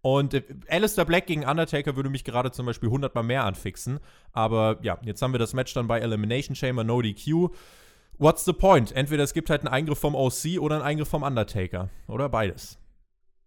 [0.01, 4.01] Und äh, Alistair Black gegen Undertaker würde mich gerade zum Beispiel 100 Mal mehr anfixen.
[4.33, 7.51] Aber ja, jetzt haben wir das Match dann bei Elimination Chamber, No DQ.
[8.17, 8.91] What's the point?
[8.91, 11.91] Entweder es gibt halt einen Eingriff vom OC oder einen Eingriff vom Undertaker.
[12.09, 12.79] Oder beides.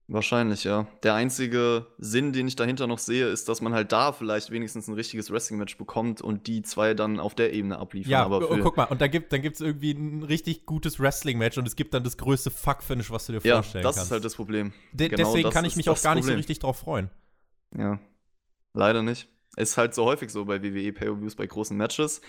[0.07, 0.85] Wahrscheinlich, ja.
[1.01, 4.87] Der einzige Sinn, den ich dahinter noch sehe, ist, dass man halt da vielleicht wenigstens
[4.87, 8.11] ein richtiges Wrestling-Match bekommt und die zwei dann auf der Ebene abliefern.
[8.11, 11.57] Ja, aber oh, guck mal, und da gibt es dann irgendwie ein richtig gutes Wrestling-Match
[11.57, 13.97] und es gibt dann das größte Fuck-Finish, was du dir ja, vorstellen kannst.
[13.97, 14.73] Ja, das ist halt das Problem.
[14.91, 16.25] De genau deswegen kann ich mich auch gar Problem.
[16.25, 17.09] nicht so richtig drauf freuen.
[17.75, 17.99] Ja,
[18.73, 19.27] leider nicht.
[19.57, 22.21] Ist halt so häufig so bei WWE Pay-Per-Views bei großen Matches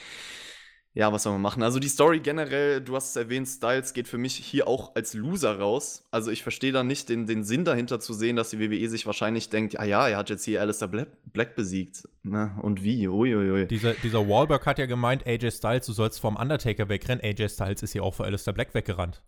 [0.97, 1.63] ja, was soll man machen?
[1.63, 5.13] Also die Story generell, du hast es erwähnt, Styles geht für mich hier auch als
[5.13, 6.09] Loser raus.
[6.11, 9.05] Also ich verstehe da nicht den, den Sinn dahinter zu sehen, dass die WWE sich
[9.05, 12.09] wahrscheinlich denkt, ja, ja, er hat jetzt hier Alistair Black besiegt.
[12.23, 13.07] Na, und wie?
[13.07, 13.67] Uiuiui.
[13.67, 17.23] Dieser, dieser Wahlberg hat ja gemeint, AJ Styles, du sollst vom Undertaker wegrennen.
[17.23, 19.21] AJ Styles ist hier auch vor Alistair Black weggerannt.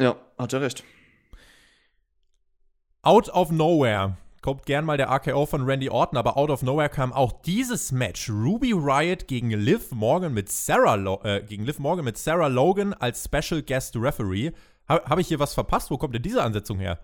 [0.00, 0.84] Ja, hat er recht.
[3.02, 4.16] Out of nowhere
[4.48, 7.92] kommt gern mal der RKO von Randy Orton, aber out of nowhere kam auch dieses
[7.92, 8.30] Match.
[8.30, 12.94] Ruby Riot gegen Liv Morgan mit Sarah, Lo äh, gegen Liv Morgan mit Sarah Logan
[12.94, 14.52] als Special Guest Referee.
[14.88, 15.90] Ha Habe ich hier was verpasst?
[15.90, 16.98] Wo kommt denn diese Ansetzung her?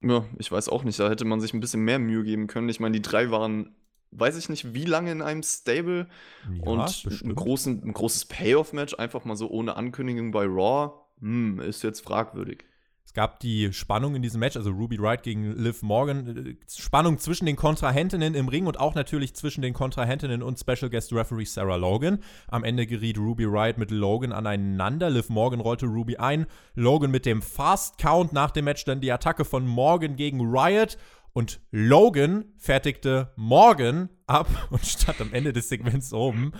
[0.00, 0.98] Ja, ich weiß auch nicht.
[0.98, 2.68] Da hätte man sich ein bisschen mehr Mühe geben können.
[2.68, 3.76] Ich meine, die drei waren,
[4.10, 6.08] weiß ich nicht, wie lange in einem Stable.
[6.52, 11.60] Ja, und ein, großen, ein großes Payoff-Match, einfach mal so ohne Ankündigung bei Raw, hm,
[11.60, 12.64] ist jetzt fragwürdig.
[13.12, 17.44] Es gab die Spannung in diesem Match, also Ruby Wright gegen Liv Morgan, Spannung zwischen
[17.44, 21.76] den Kontrahentinnen im Ring und auch natürlich zwischen den Kontrahentinnen und Special Guest Referee Sarah
[21.76, 22.20] Logan.
[22.48, 25.10] Am Ende geriet Ruby Wright mit Logan aneinander.
[25.10, 26.46] Liv Morgan rollte Ruby ein.
[26.74, 30.96] Logan mit dem Fast Count nach dem Match dann die Attacke von Morgan gegen Riot.
[31.34, 36.52] Und Logan fertigte Morgan ab und stand am Ende des Segments oben.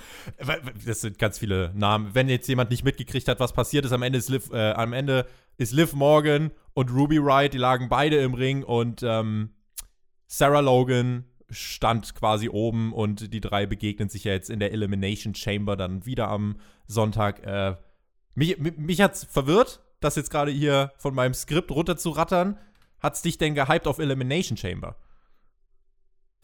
[0.85, 2.15] Das sind ganz viele Namen.
[2.15, 4.93] Wenn jetzt jemand nicht mitgekriegt hat, was passiert ist, am Ende ist Liv, äh, am
[4.93, 9.51] Ende ist Liv Morgan und Ruby Wright, die lagen beide im Ring und ähm,
[10.27, 15.35] Sarah Logan stand quasi oben und die drei begegnen sich ja jetzt in der Elimination
[15.35, 17.45] Chamber dann wieder am Sonntag.
[17.45, 17.77] Äh,
[18.35, 22.59] mich, mich, mich hat's verwirrt, das jetzt gerade hier von meinem Skript runter zu rattern.
[23.01, 24.97] Hat's dich denn gehypt auf Elimination Chamber?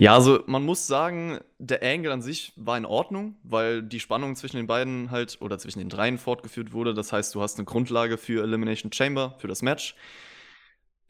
[0.00, 4.36] Ja, also man muss sagen, der Angle an sich war in Ordnung, weil die Spannung
[4.36, 6.94] zwischen den beiden halt oder zwischen den dreien fortgeführt wurde.
[6.94, 9.96] Das heißt, du hast eine Grundlage für Elimination Chamber, für das Match.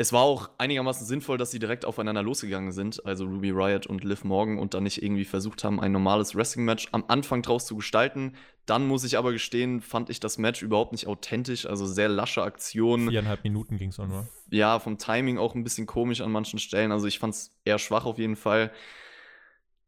[0.00, 4.04] Es war auch einigermaßen sinnvoll, dass sie direkt aufeinander losgegangen sind, also Ruby Riot und
[4.04, 7.74] Liv Morgan, und dann nicht irgendwie versucht haben, ein normales Wrestling-Match am Anfang draus zu
[7.74, 8.36] gestalten.
[8.64, 12.44] Dann muss ich aber gestehen, fand ich das Match überhaupt nicht authentisch, also sehr lasche
[12.44, 13.10] Aktionen.
[13.10, 14.28] Viereinhalb Minuten ging es auch nur.
[14.52, 17.80] Ja, vom Timing auch ein bisschen komisch an manchen Stellen, also ich fand es eher
[17.80, 18.70] schwach auf jeden Fall.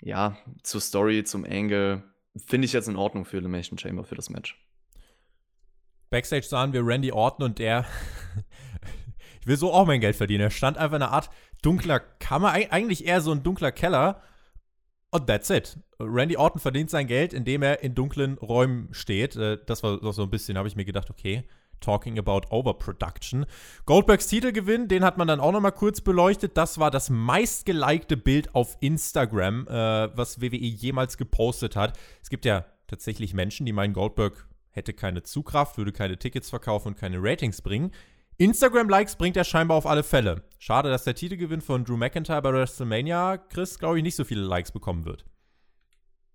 [0.01, 2.03] Ja, zur Story, zum Angle,
[2.35, 4.61] finde ich jetzt in Ordnung für Elimination Chamber für das Match.
[6.11, 7.87] Backstage sahen wir Randy Orton und der
[9.51, 10.45] will so auch mein Geld verdienen.
[10.45, 11.29] Er stand einfach in einer Art
[11.61, 14.23] dunkler Kammer, eigentlich eher so ein dunkler Keller.
[15.11, 15.77] Und that's it.
[15.99, 19.35] Randy Orton verdient sein Geld, indem er in dunklen Räumen steht.
[19.35, 21.43] Äh, das war so ein bisschen, habe ich mir gedacht, okay,
[21.81, 23.45] talking about Overproduction.
[23.87, 26.57] Goldbergs Titelgewinn, den hat man dann auch noch mal kurz beleuchtet.
[26.57, 31.99] Das war das meistgelikte Bild auf Instagram, äh, was WWE jemals gepostet hat.
[32.23, 36.89] Es gibt ja tatsächlich Menschen, die meinen, Goldberg hätte keine Zugkraft, würde keine Tickets verkaufen
[36.89, 37.91] und keine Ratings bringen.
[38.41, 40.43] Instagram-Likes bringt er scheinbar auf alle Fälle.
[40.59, 44.41] Schade, dass der Titelgewinn von Drew McIntyre bei WrestleMania, Chris, glaube ich, nicht so viele
[44.41, 45.27] Likes bekommen wird.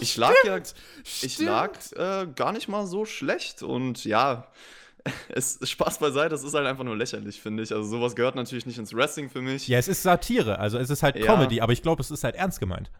[0.00, 1.48] Ich lag ja, ich Stimmt.
[1.48, 4.48] lag äh, gar nicht mal so schlecht und ja,
[5.28, 7.72] es Spaß beiseite, es ist halt einfach nur lächerlich, finde ich.
[7.72, 9.68] Also sowas gehört natürlich nicht ins Wrestling für mich.
[9.68, 11.24] Ja, es ist Satire, also es ist halt Ja.
[11.24, 12.90] Comedy, aber ich glaube, es ist halt ernst gemeint.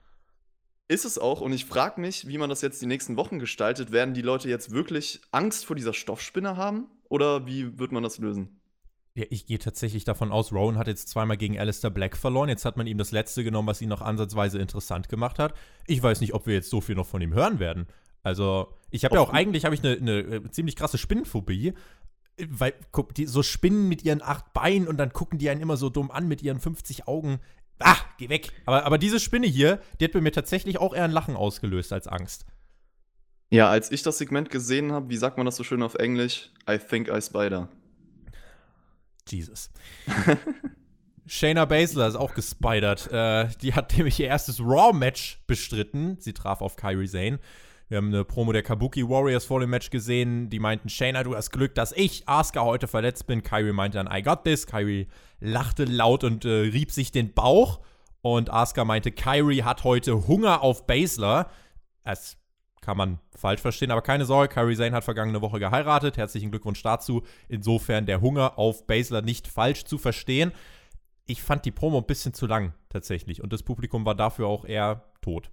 [0.88, 3.90] Ist es auch und ich frage mich, wie man das jetzt die nächsten Wochen gestaltet.
[3.90, 8.18] Werden die Leute jetzt wirklich Angst vor dieser Stoffspinne haben oder wie wird man das
[8.18, 8.60] lösen?
[9.16, 12.50] Ja, ich gehe tatsächlich davon aus, Rowan hat jetzt zweimal gegen Alistair Black verloren.
[12.50, 15.54] Jetzt hat man ihm das letzte genommen, was ihn noch ansatzweise interessant gemacht hat.
[15.86, 17.86] Ich weiß nicht, ob wir jetzt so viel noch von ihm hören werden.
[18.22, 21.72] Also, ich habe ja auch eigentlich habe ich eine, äh, ziemlich krasse Spinnenphobie.
[22.46, 25.78] Weil, guck, die so Spinnen mit ihren acht Beinen und dann gucken die einen immer
[25.78, 27.40] so dumm an mit ihren 50 Augen.
[27.80, 28.50] Ah, geh weg.
[28.64, 31.92] Aber, aber diese Spinne hier, die hat bei mir tatsächlich auch eher ein Lachen ausgelöst
[31.92, 32.46] als Angst.
[33.50, 36.50] Ja, als ich das Segment gesehen habe, wie sagt man das so schön auf Englisch?
[36.68, 37.68] I think I spider.
[39.28, 39.70] Jesus.
[41.26, 43.10] Shayna Baszler ist auch gespidert.
[43.12, 46.16] Äh, die hat nämlich ihr erstes Raw-Match bestritten.
[46.20, 47.40] Sie traf auf Kyrie Zane.
[47.88, 50.50] Wir haben eine Promo der Kabuki Warriors vor dem Match gesehen.
[50.50, 53.44] Die meinten, Shayna, du hast Glück, dass ich, Asuka, heute verletzt bin.
[53.44, 54.66] Kyrie meinte dann, I got this.
[54.66, 55.06] Kyrie
[55.38, 57.80] lachte laut und äh, rieb sich den Bauch.
[58.22, 61.48] Und Asuka meinte, Kyrie hat heute Hunger auf Baszler.
[62.02, 62.38] Das
[62.80, 66.16] kann man falsch verstehen, aber keine Sorge, Kyrie Zane hat vergangene Woche geheiratet.
[66.16, 67.22] Herzlichen Glückwunsch dazu.
[67.48, 70.50] Insofern der Hunger auf Baszler nicht falsch zu verstehen.
[71.24, 74.64] Ich fand die Promo ein bisschen zu lang tatsächlich und das Publikum war dafür auch
[74.64, 75.50] eher tot.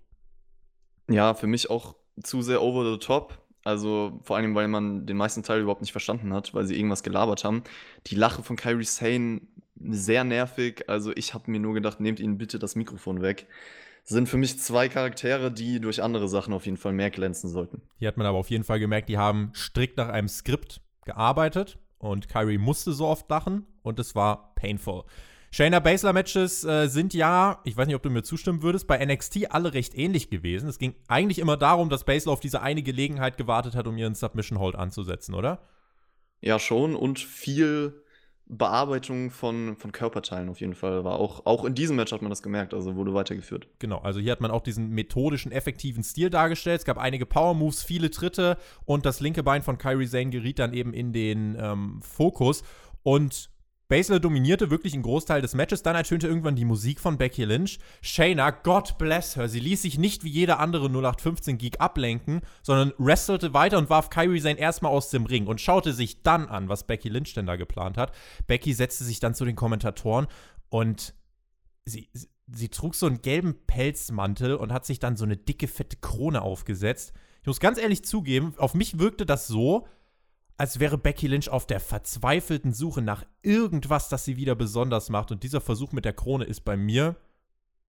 [1.09, 3.39] Ja, für mich auch zu sehr over the top.
[3.63, 7.03] Also vor allem, weil man den meisten Teil überhaupt nicht verstanden hat, weil sie irgendwas
[7.03, 7.63] gelabert haben.
[8.07, 9.41] Die Lache von Kyrie Sane
[9.79, 10.89] sehr nervig.
[10.89, 13.47] Also ich habe mir nur gedacht, nehmt ihnen bitte das Mikrofon weg.
[14.03, 17.81] Sind für mich zwei Charaktere, die durch andere Sachen auf jeden Fall mehr glänzen sollten.
[17.97, 21.79] Hier hat man aber auf jeden Fall gemerkt, die haben strikt nach einem Skript gearbeitet
[21.99, 25.05] und Kyrie musste so oft lachen und es war painful.
[25.53, 29.05] Shayna Baszler Matches äh, sind ja, ich weiß nicht, ob du mir zustimmen würdest, bei
[29.05, 30.67] NXT alle recht ähnlich gewesen.
[30.67, 34.15] Es ging eigentlich immer darum, dass Baszler auf diese eine Gelegenheit gewartet hat, um ihren
[34.15, 35.61] Submission Hold anzusetzen, oder?
[36.41, 38.01] Ja, schon und viel
[38.47, 42.31] Bearbeitung von, von Körperteilen auf jeden Fall war auch, auch in diesem Match hat man
[42.31, 43.67] das gemerkt, also wurde weitergeführt.
[43.77, 46.79] Genau, also hier hat man auch diesen methodischen, effektiven Stil dargestellt.
[46.79, 50.57] Es gab einige Power Moves, viele Tritte und das linke Bein von Kyrie Zane geriet
[50.57, 52.63] dann eben in den ähm, Fokus.
[53.03, 53.52] Und
[53.93, 55.83] Baszler dominierte wirklich einen Großteil des Matches.
[55.83, 57.77] Dann ertönte irgendwann die Musik von Becky Lynch.
[58.01, 63.53] Shayna, God bless her, sie ließ sich nicht wie jeder andere 0815-Geek ablenken, sondern wrestelte
[63.53, 66.87] weiter und warf Kyrie Zane erstmal aus dem Ring und schaute sich dann an, was
[66.87, 68.13] Becky Lynch denn da geplant hat.
[68.47, 70.25] Becky setzte sich dann zu den Kommentatoren
[70.69, 71.13] und
[71.85, 75.67] sie, sie, sie trug so einen gelben Pelzmantel und hat sich dann so eine dicke,
[75.67, 77.13] fette Krone aufgesetzt.
[77.41, 79.85] Ich muss ganz ehrlich zugeben, auf mich wirkte das so,
[80.57, 85.31] als wäre Becky Lynch auf der verzweifelten Suche nach irgendwas, das sie wieder besonders macht.
[85.31, 87.15] Und dieser Versuch mit der Krone ist bei mir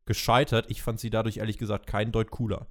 [0.06, 0.66] gescheitert.
[0.68, 2.66] Ich fand sie dadurch ehrlich gesagt keinen Deut cooler.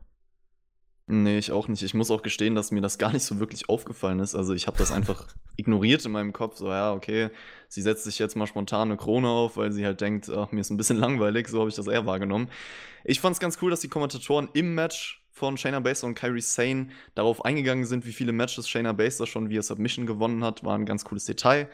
[1.06, 1.84] Nee, ich auch nicht.
[1.84, 4.36] Ich muss auch gestehen, dass mir das gar nicht so wirklich aufgefallen ist.
[4.36, 5.27] Also ich habe das einfach
[5.58, 6.58] ignoriert in meinem Kopf.
[6.58, 7.29] So, ja, okay,
[7.67, 10.62] sie setzt sich jetzt mal spontan eine Krone auf, weil sie halt denkt, ach, mir
[10.62, 11.49] ist ein bisschen langweilig.
[11.49, 12.49] So habe ich das eher wahrgenommen.
[13.03, 16.41] Ich fand es ganz cool, dass die Kommentatoren im Match von Shayna Baszler und Kyrie
[16.41, 20.63] Sane darauf eingegangen sind, wie viele Matches Shayna Baszler schon via Submission gewonnen hat.
[20.63, 21.67] War ein ganz cooles Detail.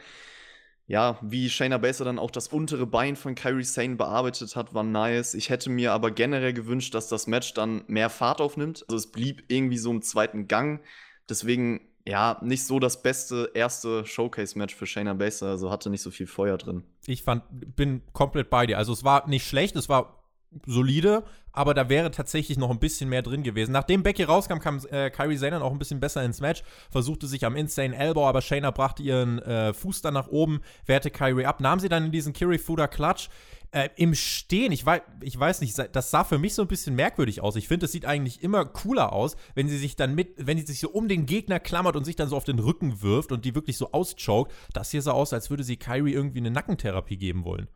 [0.86, 4.82] Ja, wie Shayna Baszler dann auch das untere Bein von Kyrie Sane bearbeitet hat, war
[4.82, 5.34] nice.
[5.34, 8.84] Ich hätte mir aber generell gewünscht, dass das Match dann mehr Fahrt aufnimmt.
[8.88, 10.80] Also es blieb irgendwie so im zweiten Gang.
[11.28, 15.50] Deswegen, ja, nicht so das beste erste Showcase-Match für Shayna Baszler.
[15.50, 16.82] Also hatte nicht so viel Feuer drin.
[17.06, 18.78] Ich fand, bin komplett bei dir.
[18.78, 20.24] Also es war nicht schlecht, es war
[20.66, 23.72] solide, aber da wäre tatsächlich noch ein bisschen mehr drin gewesen.
[23.72, 27.26] Nachdem Becky rauskam, kam äh, Kyrie Sane dann auch ein bisschen besser ins Match, versuchte
[27.26, 31.46] sich am Insane Elbow, aber Shayna brachte ihren äh, Fuß dann nach oben, wehrte Kyrie
[31.46, 33.28] ab, nahm sie dann in diesen Kiri Fuda Clutch.
[33.72, 36.96] Äh, Im Stehen, ich weiß, ich weiß nicht, das sah für mich so ein bisschen
[36.96, 37.54] merkwürdig aus.
[37.54, 40.66] Ich finde, es sieht eigentlich immer cooler aus, wenn sie sich dann mit, wenn sie
[40.66, 43.44] sich so um den Gegner klammert und sich dann so auf den Rücken wirft und
[43.44, 44.52] die wirklich so auschoked.
[44.72, 47.68] Das hier sah aus, als würde sie Kyrie irgendwie eine Nackentherapie geben wollen.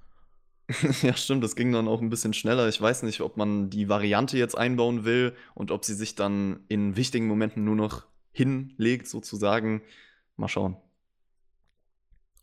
[1.02, 2.68] Ja, stimmt, das ging dann auch ein bisschen schneller.
[2.68, 6.60] Ich weiß nicht, ob man die Variante jetzt einbauen will und ob sie sich dann
[6.68, 9.82] in wichtigen Momenten nur noch hinlegt, sozusagen.
[10.36, 10.76] Mal schauen.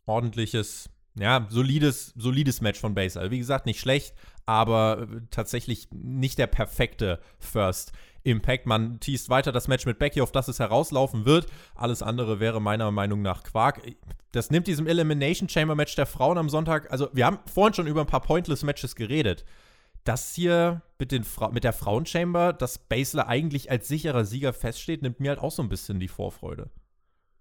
[0.06, 3.18] Ordentliches, ja, solides, solides Match von Base.
[3.18, 4.14] Also wie gesagt, nicht schlecht,
[4.46, 7.92] aber tatsächlich nicht der perfekte First
[8.24, 8.66] Impact.
[8.66, 11.46] Man teast weiter das Match mit Becky, auf das es herauslaufen wird.
[11.74, 13.82] Alles andere wäre meiner Meinung nach Quark.
[14.32, 16.90] Das nimmt diesem Elimination Chamber Match der Frauen am Sonntag.
[16.90, 19.44] Also, wir haben vorhin schon über ein paar Pointless Matches geredet.
[20.04, 25.02] Das hier mit, den Fra mit der Frauenchamber, dass Basler eigentlich als sicherer Sieger feststeht,
[25.02, 26.70] nimmt mir halt auch so ein bisschen die Vorfreude.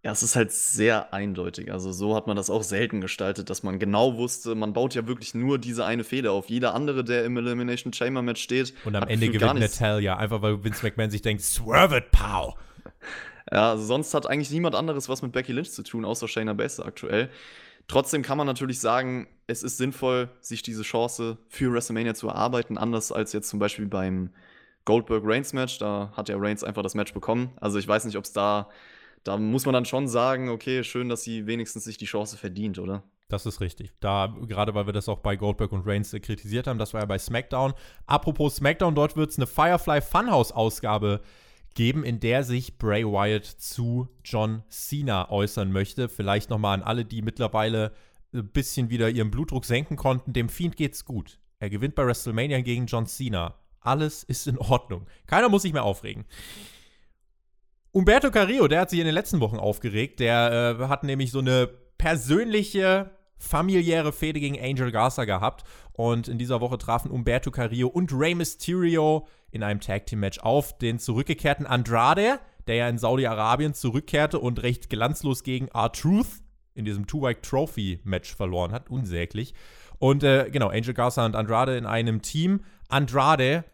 [0.04, 1.72] Ja, es ist halt sehr eindeutig.
[1.72, 5.08] Also so hat man das auch selten gestaltet, dass man genau wusste, man baut ja
[5.08, 6.50] wirklich nur diese eine Feder auf.
[6.50, 8.74] Jeder andere, der im Elimination Chamber Match steht.
[8.84, 12.56] Und am Ende gewinnt Natalia, einfach weil Vince McMahon sich denkt, swerve it, pow.
[13.54, 16.54] Ja, also sonst hat eigentlich niemand anderes was mit Becky Lynch zu tun, außer Shayna
[16.54, 17.30] Baszler aktuell.
[17.88, 22.78] Trotzdem kann man natürlich sagen, es ist sinnvoll, sich diese Chance für WrestleMania zu erarbeiten,
[22.78, 24.30] anders als jetzt zum Beispiel beim
[24.86, 25.80] Goldberg-Reigns-Match.
[25.80, 27.52] Da hat ja Reigns einfach das Match bekommen.
[27.60, 28.70] Also ich weiß nicht, ob es da
[29.24, 32.80] da muss man dann schon sagen, okay, schön, dass sie wenigstens sich die Chance verdient,
[32.80, 33.04] oder?
[33.28, 33.92] Das ist richtig.
[34.00, 37.02] Da, gerade weil wir das auch bei Goldberg und Reigns äh, kritisiert haben, das war
[37.02, 37.74] ja bei SmackDown.
[38.06, 41.22] Apropos SmackDown, dort wird es eine Firefly Funhouse-Ausgabe
[41.76, 46.10] geben, in der sich Bray Wyatt zu John Cena äußern möchte.
[46.10, 47.94] Vielleicht nochmal an alle, die mittlerweile
[48.34, 50.34] ein bisschen wieder ihren Blutdruck senken konnten.
[50.34, 51.40] Dem Fiend geht's gut.
[51.60, 53.56] Er gewinnt bei WrestleMania gegen John Cena.
[53.80, 55.08] Alles ist in Ordnung.
[55.28, 56.26] Keiner muss sich mehr aufregen.
[57.92, 60.20] Umberto Carrillo, der hat sich in den letzten Wochen aufgeregt.
[60.20, 65.64] Der äh, hat nämlich so eine persönliche, familiäre Fehde gegen Angel Garza gehabt.
[65.94, 70.40] Und in dieser Woche trafen Umberto Carrillo und Rey Mysterio in einem Tag Team Match
[70.40, 70.78] auf.
[70.78, 76.42] Den zurückgekehrten Andrade, der ja in Saudi-Arabien zurückkehrte und recht glanzlos gegen R-Truth
[76.74, 78.90] in diesem Two-Wike Trophy Match verloren hat.
[78.90, 79.54] Unsäglich.
[80.00, 82.62] Und äh, genau, Angel Garza und Andrade in einem Team.
[82.88, 83.66] Andrade,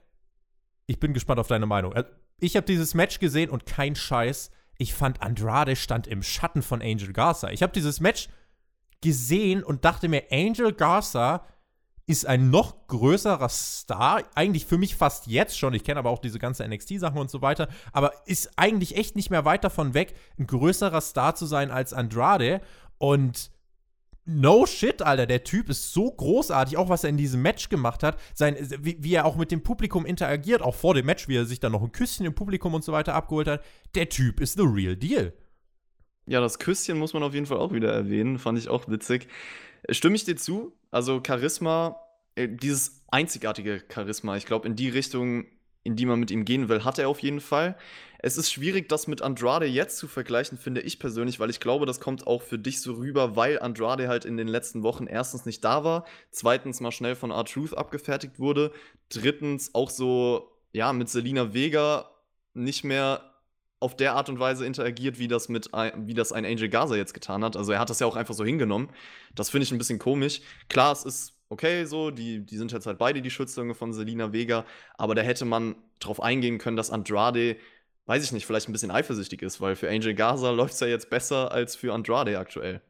[0.88, 1.94] ich bin gespannt auf deine Meinung
[2.40, 4.52] ich habe dieses Match gesehen und kein Scheiß.
[4.78, 7.50] Ich fand Andrade stand im Schatten von Angel Garza.
[7.50, 8.30] Ich habe dieses Match
[9.02, 11.46] gesehen und dachte mir, Angel Garza
[12.08, 15.74] ist ein noch größerer Star, eigentlich für mich fast jetzt schon.
[15.74, 19.30] Ich kenne aber auch diese ganze NXT-Sachen und so weiter, aber ist eigentlich echt nicht
[19.30, 22.62] mehr weit davon weg, ein größerer Star zu sein als Andrade.
[22.98, 23.52] Und
[24.30, 28.04] No shit, Alter, der Typ ist so großartig, auch was er in diesem Match gemacht
[28.04, 31.38] hat, sein, wie, wie, er auch mit dem Publikum interagiert, auch vor dem Match, wie
[31.38, 33.64] er sich dann noch ein Küsschen im Publikum und so weiter abgeholt hat.
[33.96, 35.32] Der Typ ist the real deal.
[36.28, 39.28] Ja, das Küsschen muss man auf jeden Fall auch wieder erwähnen, fand ich auch witzig.
[39.90, 40.74] Stimme ich dir zu?
[40.92, 42.02] Also Charisma,
[42.36, 45.46] äh, dieses einzigartige Charisma, ich glaube, in die Richtung,
[45.84, 47.78] in die man mit ihm gehen will, hat er auf jeden Fall.
[48.20, 51.86] Es ist schwierig, das mit Andrade jetzt zu vergleichen, finde ich persönlich, weil ich glaube,
[51.86, 55.46] das kommt auch für dich so rüber, weil Andrade halt in den letzten Wochen erstens
[55.46, 58.74] nicht da war, zweitens mal schnell von R-Truth abgefertigt wurde,
[59.08, 62.10] drittens auch so, ja, mit Selina Vega
[62.54, 63.37] nicht mehr
[63.80, 67.14] auf der Art und Weise interagiert, wie das mit wie das ein Angel Gaza jetzt
[67.14, 67.56] getan hat.
[67.56, 68.90] Also er hat das ja auch einfach so hingenommen.
[69.36, 70.42] Das finde ich ein bisschen komisch.
[70.70, 74.34] Klar, es ist okay, so, die, die sind jetzt halt beide die Schützlinge von Selina
[74.34, 74.66] Vega,
[74.98, 77.58] aber da hätte man drauf eingehen können, dass Andrade
[78.08, 80.88] weiß ich nicht, vielleicht ein bisschen eifersüchtig ist, weil für Angel Gaza läuft es ja
[80.88, 82.82] jetzt besser als für Andrade aktuell.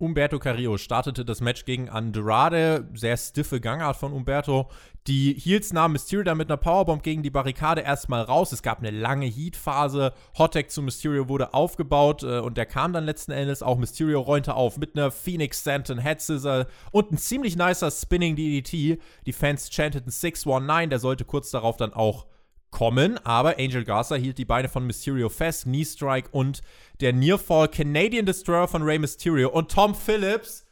[0.00, 2.88] Umberto Carrillo startete das Match gegen Andrade.
[2.94, 4.70] Sehr stiffe Gangart von Umberto.
[5.08, 8.52] Die Heels nahmen Mysterio dann mit einer Powerbomb gegen die Barrikade erstmal raus.
[8.52, 10.12] Es gab eine lange Heat-Phase.
[10.38, 13.60] Hottech zu Mysterio wurde aufgebaut äh, und der kam dann letzten Endes.
[13.60, 18.36] Auch Mysterio räunte auf mit einer Phoenix Stanton Head Scissor und ein ziemlich nicer Spinning
[18.36, 19.02] DDT.
[19.26, 20.90] Die Fans chanteten 619.
[20.90, 22.26] Der sollte kurz darauf dann auch
[22.70, 26.60] kommen, aber Angel Garza hielt die Beine von Mysterio fest, Knee Strike und
[27.00, 30.64] der Nearfall Canadian Destroyer von Rey Mysterio und Tom Phillips.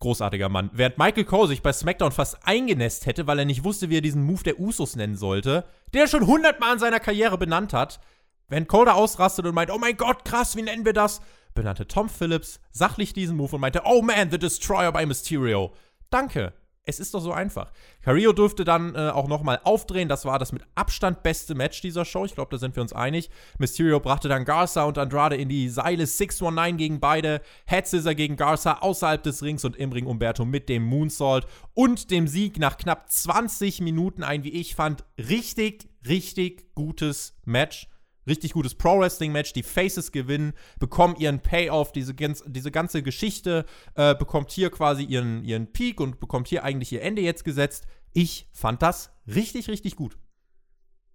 [0.00, 0.70] Großartiger Mann.
[0.72, 4.02] Während Michael Cole sich bei SmackDown fast eingenässt hätte, weil er nicht wusste, wie er
[4.02, 8.00] diesen Move der Usos nennen sollte, den er schon hundertmal in seiner Karriere benannt hat,
[8.48, 11.20] wenn Cole da ausrastet und meint, oh mein Gott, krass, wie nennen wir das?
[11.54, 15.72] benannte Tom Phillips sachlich diesen Move und meinte, oh man, the Destroyer by Mysterio.
[16.10, 16.52] Danke.
[16.86, 17.72] Es ist doch so einfach.
[18.02, 20.08] Carrillo durfte dann äh, auch nochmal aufdrehen.
[20.08, 22.26] Das war das mit Abstand beste Match dieser Show.
[22.26, 23.30] Ich glaube, da sind wir uns einig.
[23.58, 26.06] Mysterio brachte dann Garza und Andrade in die Seile.
[26.06, 27.40] 619 gegen beide.
[27.66, 32.10] Head Scissor gegen Garza außerhalb des Rings und im Ring Umberto mit dem Moonsault und
[32.10, 34.22] dem Sieg nach knapp 20 Minuten.
[34.22, 37.88] Ein, wie ich fand, richtig, richtig gutes Match
[38.26, 39.52] richtig gutes Pro-Wrestling-Match.
[39.52, 41.92] Die Faces gewinnen, bekommen ihren Payoff.
[41.92, 43.64] Diese, diese ganze Geschichte
[43.94, 47.86] äh, bekommt hier quasi ihren, ihren Peak und bekommt hier eigentlich ihr Ende jetzt gesetzt.
[48.12, 50.16] Ich fand das richtig, richtig gut.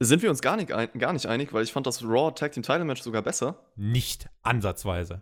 [0.01, 2.63] Sind wir uns gar nicht, gar nicht einig, weil ich fand das Raw Tag Team
[2.63, 3.65] Title Match sogar besser.
[3.75, 5.21] Nicht ansatzweise.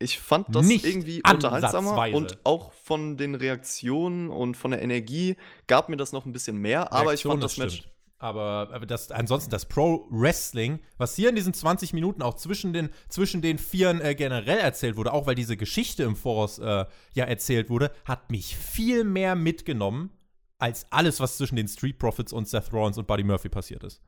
[0.00, 5.36] Ich fand das nicht irgendwie unterhaltsamer und auch von den Reaktionen und von der Energie
[5.66, 8.68] gab mir das noch ein bisschen mehr, aber Reaktion, ich fand das, das Match aber,
[8.72, 13.42] aber das, ansonsten das Pro-Wrestling, was hier in diesen 20 Minuten auch zwischen den, zwischen
[13.42, 17.70] den Vieren äh, generell erzählt wurde, auch weil diese Geschichte im Voraus äh, ja erzählt
[17.70, 20.10] wurde, hat mich viel mehr mitgenommen
[20.58, 24.02] als alles, was zwischen den Street Profits und Seth Rollins und Buddy Murphy passiert ist.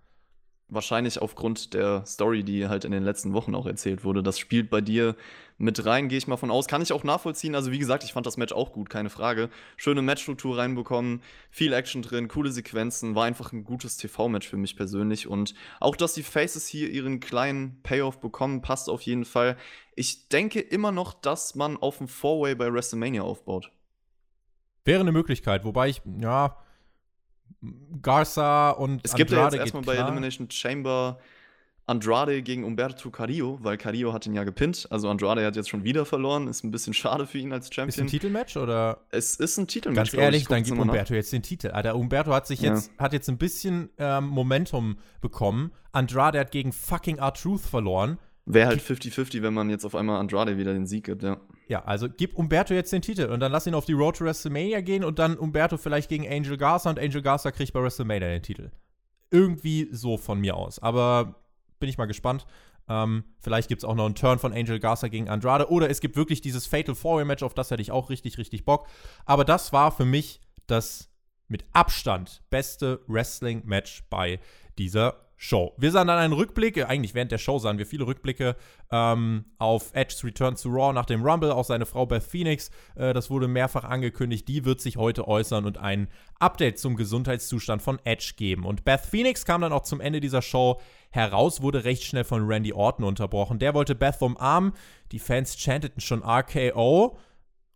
[0.73, 4.23] Wahrscheinlich aufgrund der Story, die halt in den letzten Wochen auch erzählt wurde.
[4.23, 5.17] Das spielt bei dir
[5.59, 6.69] mit rein, gehe ich mal von aus.
[6.69, 7.55] Kann ich auch nachvollziehen.
[7.55, 9.51] Also, wie gesagt, ich fand das Match auch gut, keine Frage.
[9.77, 13.15] Schöne Matchstruktur reinbekommen, viel Action drin, coole Sequenzen.
[13.15, 15.27] War einfach ein gutes TV-Match für mich persönlich.
[15.27, 19.57] Und auch, dass die Faces hier ihren kleinen Payoff bekommen, passt auf jeden Fall.
[19.97, 23.71] Ich denke immer noch, dass man auf dem Four-Way bei WrestleMania aufbaut.
[24.85, 26.57] Wäre eine Möglichkeit, wobei ich, ja
[28.03, 31.19] Garza und Es gibt Andrade ja jetzt erstmal bei Elimination Chamber
[31.91, 34.87] Andrade gegen Umberto Carrillo, weil Carrillo hat ihn ja gepinnt.
[34.91, 36.47] Also Andrade hat jetzt schon wieder verloren.
[36.47, 37.89] Ist ein bisschen schade für ihn als Champion.
[37.89, 39.01] Ist ein Titelmatch oder?
[39.11, 40.13] Es ist ein Titelmatch.
[40.13, 41.17] Ganz ehrlich, dann gibt Umberto nach.
[41.17, 41.69] jetzt den Titel.
[41.69, 43.05] Alter, Umberto hat sich jetzt, ja.
[43.05, 45.73] hat jetzt ein bisschen ähm, Momentum bekommen.
[45.91, 48.19] Andrade hat gegen fucking R-Truth verloren.
[48.55, 51.41] Wäre halt 50-50, wenn man jetzt auf einmal Andrade wieder den Sieg gibt, ja.
[51.69, 54.25] Ja, also gib Umberto jetzt den Titel und dann lass ihn auf die Road to
[54.25, 58.29] WrestleMania gehen und dann Umberto vielleicht gegen Angel Garza und Angel Garza kriegt bei WrestleMania
[58.29, 58.71] den Titel.
[59.31, 60.81] Irgendwie so von mir aus.
[60.81, 61.37] Aber
[61.79, 62.47] bin ich mal gespannt.
[62.89, 66.01] Ähm, vielleicht gibt es auch noch einen Turn von Angel Garza gegen Andrade oder es
[66.01, 68.89] gibt wirklich dieses Fatal Four Match, auf das hätte ich auch richtig, richtig Bock.
[69.25, 71.09] Aber das war für mich das
[71.47, 74.41] mit Abstand beste Wrestling-Match bei
[74.79, 75.73] dieser Show.
[75.79, 78.57] Wir sahen dann einen Rückblick, äh, eigentlich während der Show sahen wir viele Rückblicke
[78.93, 83.15] ähm, auf Edge's Return to Raw nach dem Rumble, auch seine Frau Beth Phoenix, äh,
[83.15, 86.09] das wurde mehrfach angekündigt, die wird sich heute äußern und ein
[86.41, 88.67] Update zum Gesundheitszustand von Edge geben.
[88.67, 90.79] Und Beth Phoenix kam dann auch zum Ende dieser Show
[91.09, 93.59] heraus, wurde recht schnell von Randy Orton unterbrochen.
[93.59, 94.75] Der wollte Beth umarmen,
[95.11, 97.17] die Fans chanteten schon RKO.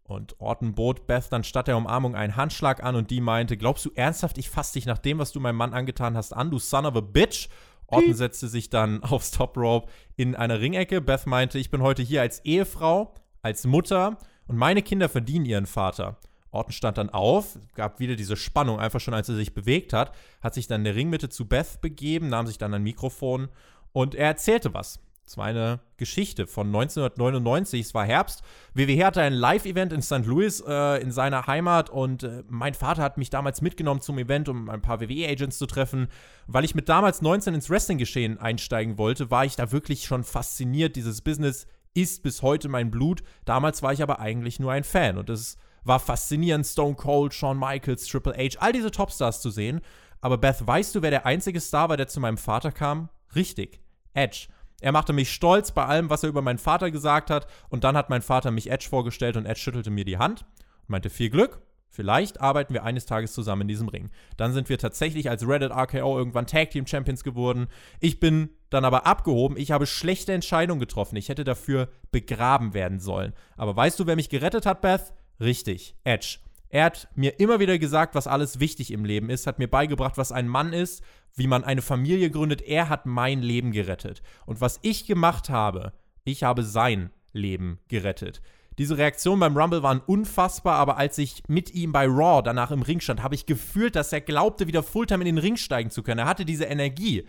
[0.06, 3.86] Und Orton bot Beth dann statt der Umarmung einen Handschlag an und die meinte, glaubst
[3.86, 6.58] du ernsthaft, ich fasse dich nach dem, was du meinem Mann angetan hast, an, du
[6.58, 7.48] son of a bitch?
[7.86, 11.00] Orton setzte sich dann aufs Top Rope in einer Ringecke.
[11.00, 15.66] Beth meinte, ich bin heute hier als Ehefrau, als Mutter und meine Kinder verdienen ihren
[15.66, 16.18] Vater.
[16.50, 20.14] Orton stand dann auf, gab wieder diese Spannung, einfach schon als er sich bewegt hat,
[20.40, 23.48] hat sich dann in der Ringmitte zu Beth begeben, nahm sich dann ein Mikrofon
[23.92, 25.00] und er erzählte was.
[25.26, 27.80] Es war eine Geschichte von 1999.
[27.80, 28.42] Es war Herbst.
[28.74, 30.26] WWE hatte ein Live-Event in St.
[30.26, 34.48] Louis äh, in seiner Heimat und äh, mein Vater hat mich damals mitgenommen zum Event,
[34.48, 36.08] um ein paar WWE-Agents zu treffen.
[36.46, 40.96] Weil ich mit damals 19 ins Wrestling-Geschehen einsteigen wollte, war ich da wirklich schon fasziniert.
[40.96, 43.22] Dieses Business ist bis heute mein Blut.
[43.46, 47.58] Damals war ich aber eigentlich nur ein Fan und es war faszinierend, Stone Cold, Shawn
[47.58, 49.80] Michaels, Triple H, all diese Topstars zu sehen.
[50.20, 53.10] Aber Beth, weißt du, wer der einzige Star war, der zu meinem Vater kam?
[53.34, 53.80] Richtig,
[54.14, 54.48] Edge.
[54.84, 57.46] Er machte mich stolz bei allem, was er über meinen Vater gesagt hat.
[57.70, 60.42] Und dann hat mein Vater mich Edge vorgestellt und Edge schüttelte mir die Hand
[60.82, 61.62] und meinte: Viel Glück.
[61.88, 64.10] Vielleicht arbeiten wir eines Tages zusammen in diesem Ring.
[64.36, 67.68] Dann sind wir tatsächlich als Reddit RKO irgendwann Tag Team Champions geworden.
[67.98, 69.56] Ich bin dann aber abgehoben.
[69.56, 71.16] Ich habe schlechte Entscheidungen getroffen.
[71.16, 73.32] Ich hätte dafür begraben werden sollen.
[73.56, 75.14] Aber weißt du, wer mich gerettet hat, Beth?
[75.40, 76.40] Richtig, Edge.
[76.74, 80.18] Er hat mir immer wieder gesagt, was alles wichtig im Leben ist, hat mir beigebracht,
[80.18, 81.04] was ein Mann ist,
[81.36, 82.62] wie man eine Familie gründet.
[82.62, 84.22] Er hat mein Leben gerettet.
[84.44, 85.92] Und was ich gemacht habe,
[86.24, 88.42] ich habe sein Leben gerettet.
[88.76, 92.82] Diese Reaktionen beim Rumble waren unfassbar, aber als ich mit ihm bei Raw danach im
[92.82, 96.02] Ring stand, habe ich gefühlt, dass er glaubte, wieder Fulltime in den Ring steigen zu
[96.02, 96.18] können.
[96.18, 97.24] Er hatte diese Energie.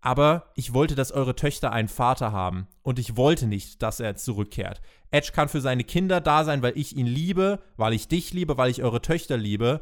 [0.00, 2.66] Aber ich wollte, dass eure Töchter einen Vater haben.
[2.82, 4.80] Und ich wollte nicht, dass er zurückkehrt.
[5.10, 8.56] Edge kann für seine Kinder da sein, weil ich ihn liebe, weil ich dich liebe,
[8.56, 9.80] weil ich eure Töchter liebe.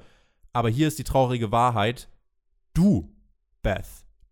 [0.52, 2.08] Aber hier ist die traurige Wahrheit.
[2.74, 3.14] Du
[3.62, 3.86] Beth,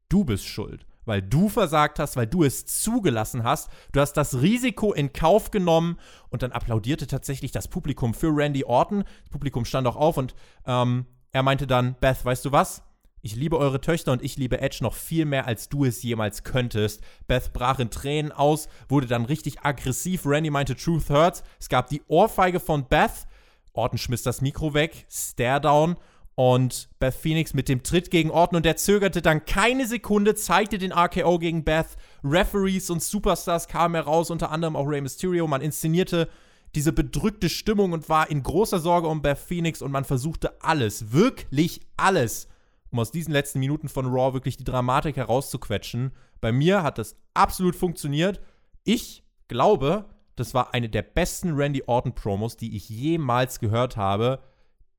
[0.08, 3.70] du bist schuld, weil du versagt hast, weil du es zugelassen hast.
[3.92, 5.98] Du hast das Risiko in Kauf genommen
[6.30, 9.04] und dann applaudierte tatsächlich das Publikum für Randy Orton.
[9.22, 10.34] Das Publikum stand auch auf und
[10.64, 12.82] ähm, er meinte dann, Beth, weißt du was?
[13.26, 16.44] Ich liebe eure Töchter und ich liebe Edge noch viel mehr, als du es jemals
[16.44, 17.00] könntest.
[17.26, 20.24] Beth brach in Tränen aus, wurde dann richtig aggressiv.
[20.24, 21.42] Randy meinte, Truth hurts.
[21.58, 23.26] Es gab die Ohrfeige von Beth
[23.72, 25.96] Orton schmiss das Mikro weg, Stare-Down
[26.36, 30.78] und Beth Phoenix mit dem Tritt gegen Orton und der zögerte dann keine Sekunde, zeigte
[30.78, 31.96] den RKO gegen Beth.
[32.22, 35.48] Referees und Superstars kamen heraus, unter anderem auch Rey Mysterio.
[35.48, 36.28] Man inszenierte
[36.76, 41.10] diese bedrückte Stimmung und war in großer Sorge um Beth Phoenix und man versuchte alles,
[41.10, 42.46] wirklich alles,
[42.90, 46.12] um aus diesen letzten Minuten von Raw wirklich die Dramatik herauszuquetschen.
[46.40, 48.40] Bei mir hat das absolut funktioniert.
[48.84, 50.06] Ich glaube,
[50.36, 54.42] das war eine der besten Randy Orton Promos, die ich jemals gehört habe.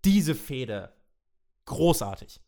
[0.04, 0.94] Diese Fehde.
[1.66, 2.40] Großartig.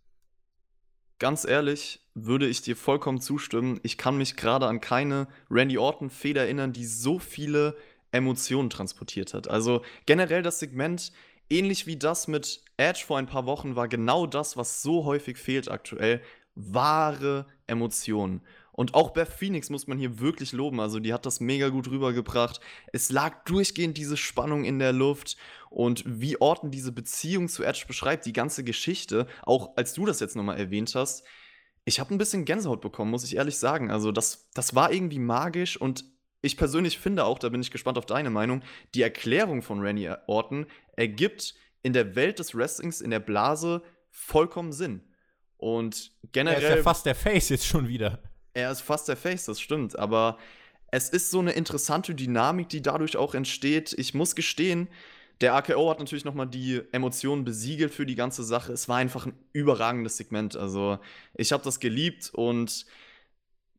[1.20, 3.80] Ganz ehrlich, würde ich dir vollkommen zustimmen.
[3.84, 7.76] Ich kann mich gerade an keine Randy Orton Fehde erinnern, die so viele
[8.12, 9.48] Emotionen transportiert hat.
[9.50, 11.12] Also generell das Segment,
[11.50, 15.38] ähnlich wie das mit Edge vor ein paar Wochen, war genau das, was so häufig
[15.38, 16.22] fehlt aktuell.
[16.56, 18.42] Wahre Emotionen.
[18.80, 20.80] Und auch Beth Phoenix muss man hier wirklich loben.
[20.80, 22.62] Also, die hat das mega gut rübergebracht.
[22.94, 25.36] Es lag durchgehend diese Spannung in der Luft.
[25.70, 30.22] Und wie Orton diese Beziehung zu Edge beschreibt, die ganze Geschichte, auch als du das
[30.22, 31.26] jetzt nochmal erwähnt hast,
[31.84, 33.92] ich habe ein bisschen Gänsehaut bekommen, muss ich ehrlich sagen.
[33.92, 36.06] Also, das, das war irgendwie magisch und
[36.42, 38.62] ich persönlich finde auch, da bin ich gespannt auf deine Meinung,
[38.96, 40.68] die Erklärung von Randy Orton
[41.00, 43.82] ergibt in der Welt des Wrestlings, in der Blase,
[44.12, 45.02] vollkommen Sinn.
[45.58, 46.62] Und generell.
[46.62, 48.20] Er ist ja fast der Face jetzt schon wieder.
[48.54, 49.98] Er ist fast der Face, das stimmt.
[49.98, 50.38] Aber
[50.92, 53.94] es ist so eine interessante Dynamik, die dadurch auch entsteht.
[53.98, 54.90] Ich muss gestehen,
[55.40, 58.74] der AKO hat natürlich nochmal die Emotionen besiegelt für die ganze Sache.
[58.74, 60.58] Es war einfach ein überragendes Segment.
[60.58, 61.00] Also,
[61.34, 62.86] ich habe das geliebt und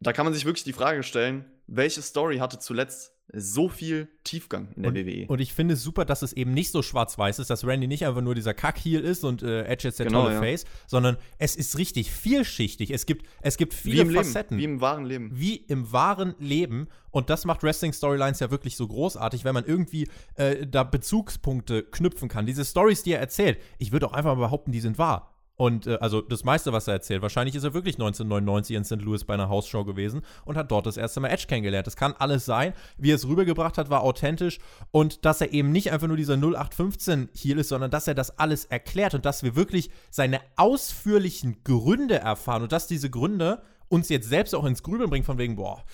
[0.00, 4.68] da kann man sich wirklich die Frage stellen, welche Story hatte zuletzt so viel Tiefgang
[4.76, 5.26] in der und, WWE.
[5.28, 8.06] Und ich finde es super, dass es eben nicht so schwarz-weiß ist, dass Randy nicht
[8.06, 10.40] einfach nur dieser Kack-Heel ist und äh, Edge jetzt der genau, tolle ja.
[10.40, 12.90] Face, sondern es ist richtig vielschichtig.
[12.90, 14.58] Es gibt, es gibt viele wie Facetten.
[14.58, 15.30] Leben, wie im wahren Leben.
[15.32, 16.88] Wie im wahren Leben.
[17.10, 22.28] Und das macht Wrestling-Storylines ja wirklich so großartig, wenn man irgendwie äh, da Bezugspunkte knüpfen
[22.28, 22.46] kann.
[22.46, 25.39] Diese Stories, die er erzählt, ich würde auch einfach mal behaupten, die sind wahr.
[25.60, 29.02] Und äh, also das meiste, was er erzählt, wahrscheinlich ist er wirklich 1999 in St.
[29.02, 31.86] Louis bei einer Hausshow gewesen und hat dort das erste Mal Edge kennengelernt.
[31.86, 32.72] Das kann alles sein.
[32.96, 34.58] Wie er es rübergebracht hat, war authentisch.
[34.90, 38.38] Und dass er eben nicht einfach nur dieser 0815 Heel ist, sondern dass er das
[38.38, 44.08] alles erklärt und dass wir wirklich seine ausführlichen Gründe erfahren und dass diese Gründe uns
[44.08, 45.84] jetzt selbst auch ins Grübeln bringen, von wegen, boah,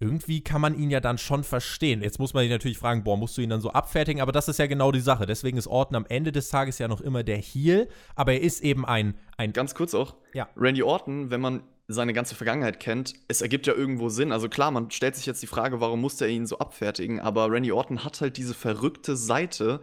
[0.00, 2.02] irgendwie kann man ihn ja dann schon verstehen.
[2.02, 4.20] Jetzt muss man sich natürlich fragen, boah, musst du ihn dann so abfertigen?
[4.20, 5.26] Aber das ist ja genau die Sache.
[5.26, 8.60] Deswegen ist Orton am Ende des Tages ja noch immer der Heel, aber er ist
[8.60, 9.14] eben ein.
[9.36, 10.14] ein Ganz kurz auch.
[10.34, 10.48] Ja.
[10.56, 14.30] Randy Orton, wenn man seine ganze Vergangenheit kennt, es ergibt ja irgendwo Sinn.
[14.30, 17.18] Also klar, man stellt sich jetzt die Frage, warum musste er ihn so abfertigen?
[17.18, 19.80] Aber Randy Orton hat halt diese verrückte Seite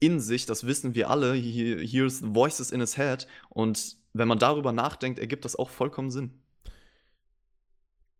[0.00, 1.34] in sich, das wissen wir alle.
[1.34, 3.26] He hears voices in his head.
[3.50, 6.30] Und wenn man darüber nachdenkt, ergibt das auch vollkommen Sinn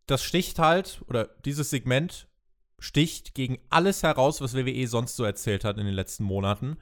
[0.09, 2.27] das sticht halt, oder dieses Segment
[2.79, 6.77] sticht gegen alles heraus, was WWE sonst so erzählt hat in den letzten Monaten,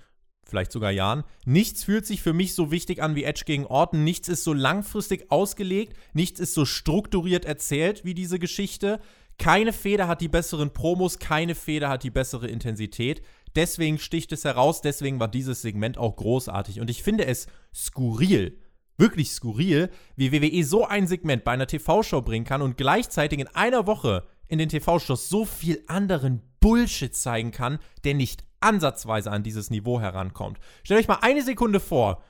[0.45, 1.23] vielleicht sogar Jahren.
[1.45, 4.03] Nichts fühlt sich für mich so wichtig an wie Edge gegen Orton.
[4.03, 8.99] Nichts ist so langfristig ausgelegt, nichts ist so strukturiert erzählt wie diese Geschichte.
[9.38, 13.21] Keine Feder hat die besseren Promos, keine Feder hat die bessere Intensität.
[13.55, 16.80] Deswegen sticht es heraus, deswegen war dieses Segment auch großartig.
[16.80, 18.57] Und ich finde es skurril,
[18.98, 23.48] wirklich skurril, wie WWE so ein Segment bei einer TV-Show bringen kann und gleichzeitig in
[23.48, 29.43] einer Woche in den TV-Shows so viel anderen Bullshit zeigen kann, der nicht ansatzweise an
[29.43, 30.60] dieses Niveau herankommt.
[30.84, 32.24] Stellt euch mal eine Sekunde vor,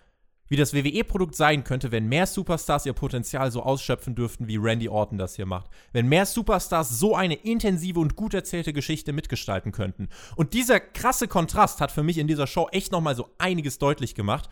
[0.49, 4.87] wie das WWE-Produkt sein könnte, wenn mehr Superstars ihr Potenzial so ausschöpfen dürften, wie Randy
[4.87, 5.69] Orton das hier macht.
[5.91, 10.07] Wenn mehr Superstars so eine intensive und gut erzählte Geschichte mitgestalten könnten.
[10.35, 14.15] Und dieser krasse Kontrast hat für mich in dieser Show echt nochmal so einiges deutlich
[14.15, 14.49] gemacht.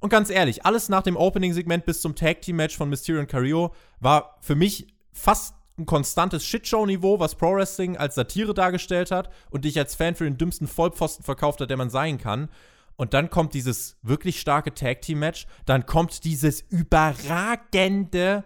[0.00, 4.36] Und ganz ehrlich, alles nach dem Opening-Segment bis zum Tag-Team-Match von Mysterio und Carrillo war
[4.40, 9.78] für mich fast ein konstantes Shitshow-Niveau, was Pro Wrestling als Satire dargestellt hat und dich
[9.78, 12.48] als Fan für den dümmsten Vollpfosten verkauft hat, der man sein kann.
[12.96, 15.46] Und dann kommt dieses wirklich starke Tag-Team-Match.
[15.66, 18.44] Dann kommt dieses überragende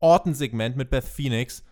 [0.00, 1.64] Orton-Segment mit Beth Phoenix.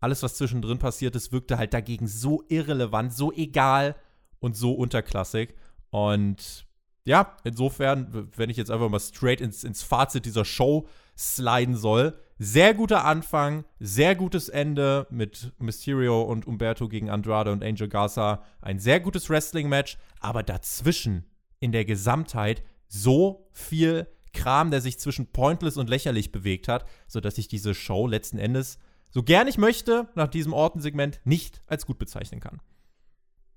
[0.00, 3.94] Alles, was zwischendrin passiert ist, wirkte halt dagegen so irrelevant, so egal
[4.40, 5.54] und so unterklassig.
[5.90, 6.66] Und
[7.10, 10.86] ja, insofern, wenn ich jetzt einfach mal straight ins, ins Fazit dieser Show
[11.18, 17.64] sliden soll, sehr guter Anfang, sehr gutes Ende mit Mysterio und Umberto gegen Andrade und
[17.64, 18.44] Angel Garza.
[18.62, 21.24] Ein sehr gutes Wrestling-Match, aber dazwischen
[21.58, 27.38] in der Gesamtheit so viel Kram, der sich zwischen pointless und lächerlich bewegt hat, sodass
[27.38, 28.78] ich diese Show letzten Endes,
[29.10, 32.60] so gern ich möchte, nach diesem Ortensegment nicht als gut bezeichnen kann.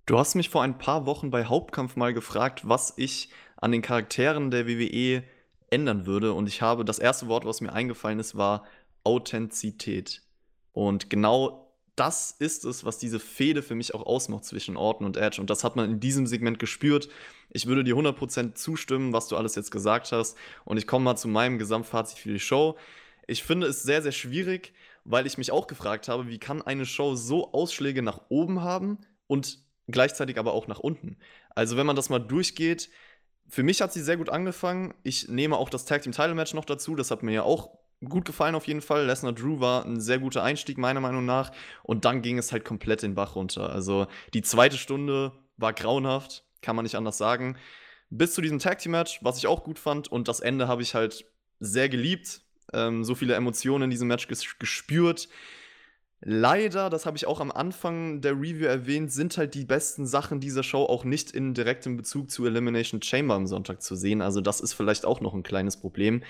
[0.05, 3.81] Du hast mich vor ein paar Wochen bei Hauptkampf mal gefragt, was ich an den
[3.81, 5.23] Charakteren der WWE
[5.69, 6.33] ändern würde.
[6.33, 8.65] Und ich habe, das erste Wort, was mir eingefallen ist, war
[9.05, 10.21] Authentizität.
[10.73, 15.15] Und genau das ist es, was diese Fehde für mich auch ausmacht zwischen Orton und
[15.15, 15.39] Edge.
[15.39, 17.07] Und das hat man in diesem Segment gespürt.
[17.49, 20.35] Ich würde dir 100% zustimmen, was du alles jetzt gesagt hast.
[20.65, 22.77] Und ich komme mal zu meinem Gesamtfazit für die Show.
[23.25, 24.73] Ich finde es sehr, sehr schwierig,
[25.05, 28.97] weil ich mich auch gefragt habe, wie kann eine Show so Ausschläge nach oben haben
[29.27, 31.17] und gleichzeitig aber auch nach unten.
[31.55, 32.89] Also wenn man das mal durchgeht,
[33.47, 34.93] für mich hat sie sehr gut angefangen.
[35.03, 36.95] Ich nehme auch das Tag Team Title Match noch dazu.
[36.95, 39.05] Das hat mir ja auch gut gefallen auf jeden Fall.
[39.05, 41.51] Lesnar Drew war ein sehr guter Einstieg, meiner Meinung nach.
[41.83, 43.69] Und dann ging es halt komplett den Bach runter.
[43.69, 47.57] Also die zweite Stunde war grauenhaft, kann man nicht anders sagen.
[48.09, 50.07] Bis zu diesem Tag Team Match, was ich auch gut fand.
[50.11, 51.25] Und das Ende habe ich halt
[51.59, 52.41] sehr geliebt.
[52.73, 55.29] Ähm, so viele Emotionen in diesem Match ges gespürt.
[56.25, 60.39] Leider, das habe ich auch am Anfang der Review erwähnt, sind halt die besten Sachen
[60.39, 64.21] dieser Show auch nicht in direktem Bezug zu Elimination Chamber am Sonntag zu sehen.
[64.21, 66.23] Also das ist vielleicht auch noch ein kleines Problem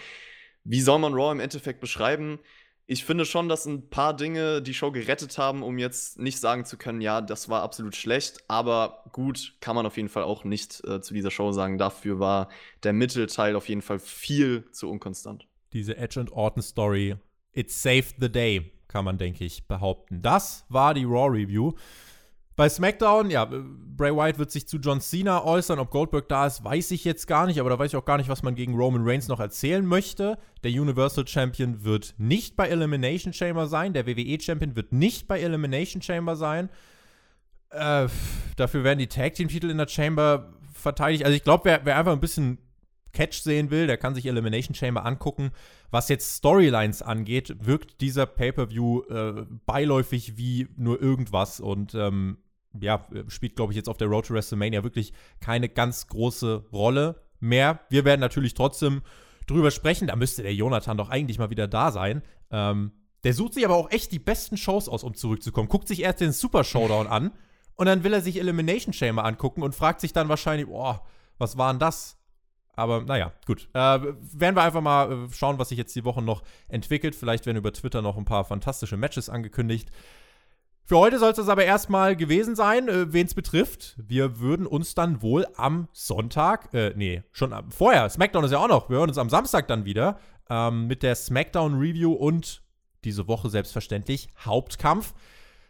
[0.64, 2.39] wie soll man Raw im Endeffekt beschreiben?
[2.86, 6.66] Ich finde schon, dass ein paar Dinge die Show gerettet haben, um jetzt nicht sagen
[6.66, 10.44] zu können, ja, das war absolut schlecht, aber gut, kann man auf jeden Fall auch
[10.44, 11.78] nicht äh, zu dieser Show sagen.
[11.78, 12.50] Dafür war
[12.84, 15.48] der Mittelteil auf jeden Fall viel zu unkonstant.
[15.72, 17.16] Diese Edge und Orton Story,
[17.54, 20.22] it saved the day, kann man, denke ich, behaupten.
[20.22, 21.74] Das war die Raw Review.
[22.56, 25.80] Bei SmackDown, ja, Bray Wyatt wird sich zu John Cena äußern.
[25.80, 28.20] Ob Goldberg da ist, weiß ich jetzt gar nicht, aber da weiß ich auch gar
[28.20, 30.38] nicht, was man gegen Roman Reigns noch erzählen möchte.
[30.64, 33.94] Der Universal Champion wird nicht bei Elimination Chamber sein.
[33.94, 36.70] Der WWE Champion wird nicht bei Elimination Chamber sein.
[37.72, 38.08] Äh,
[38.56, 41.26] dafür werden die Tag Team Titel in der Chamber verteidigt.
[41.26, 42.60] Also ich glaube, wer, wer einfach ein bisschen
[43.14, 45.51] Catch sehen will, der kann sich Elimination Chamber angucken.
[45.91, 52.38] Was jetzt Storylines angeht, wirkt dieser Pay-Per-View äh, beiläufig wie nur irgendwas und ähm,
[52.80, 57.22] ja, spielt, glaube ich, jetzt auf der Road to WrestleMania wirklich keine ganz große Rolle
[57.39, 57.82] mehr.
[57.89, 59.03] Wir werden natürlich trotzdem
[59.47, 60.07] drüber sprechen.
[60.07, 62.24] Da müsste der Jonathan doch eigentlich mal wieder da sein.
[62.51, 62.91] Ähm,
[63.24, 65.70] der sucht sich aber auch echt die besten Shows aus, um zurückzukommen.
[65.70, 67.32] Guckt sich erst den Super Showdown an
[67.76, 71.05] und dann will er sich Elimination Chamber angucken und fragt sich dann wahrscheinlich, boah,
[71.38, 72.18] was war denn das?
[72.76, 73.69] Aber naja, gut.
[73.74, 77.15] Äh, werden wir einfach mal äh, schauen, was sich jetzt die Woche noch entwickelt.
[77.15, 79.89] Vielleicht werden über Twitter noch ein paar fantastische Matches angekündigt.
[80.86, 83.95] Für heute soll es das aber erstmal gewesen sein, äh, wen es betrifft.
[83.97, 88.59] Wir würden uns dann wohl am Sonntag, äh, nee, schon am, vorher, SmackDown ist ja
[88.59, 90.19] auch noch, wir hören uns am Samstag dann wieder
[90.49, 92.63] ähm, mit der SmackDown-Review und
[93.05, 95.13] diese Woche selbstverständlich Hauptkampf.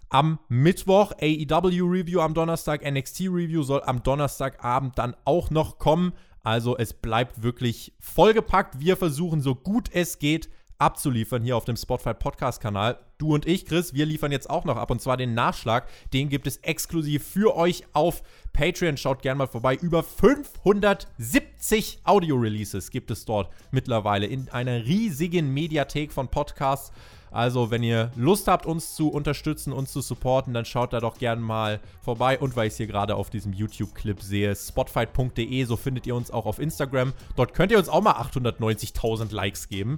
[0.10, 6.14] Am Mittwoch AEW-Review, am Donnerstag NXT-Review soll am Donnerstagabend dann auch noch kommen.
[6.44, 8.80] Also es bleibt wirklich vollgepackt.
[8.80, 13.00] Wir versuchen so gut es geht abzuliefern hier auf dem Spotify Podcast Kanal.
[13.18, 15.88] Du und ich, Chris, wir liefern jetzt auch noch ab und zwar den Nachschlag.
[16.14, 18.22] Den gibt es exklusiv für euch auf
[18.52, 18.98] Patreon.
[18.98, 19.76] Schaut gerne mal vorbei.
[19.76, 26.92] Über 570 Audio-Releases gibt es dort mittlerweile in einer riesigen Mediathek von Podcasts.
[27.34, 31.18] Also, wenn ihr Lust habt, uns zu unterstützen, uns zu supporten, dann schaut da doch
[31.18, 32.38] gerne mal vorbei.
[32.38, 36.30] Und weil ich es hier gerade auf diesem YouTube-Clip sehe, spotfight.de, so findet ihr uns
[36.30, 37.14] auch auf Instagram.
[37.36, 39.98] Dort könnt ihr uns auch mal 890.000 Likes geben.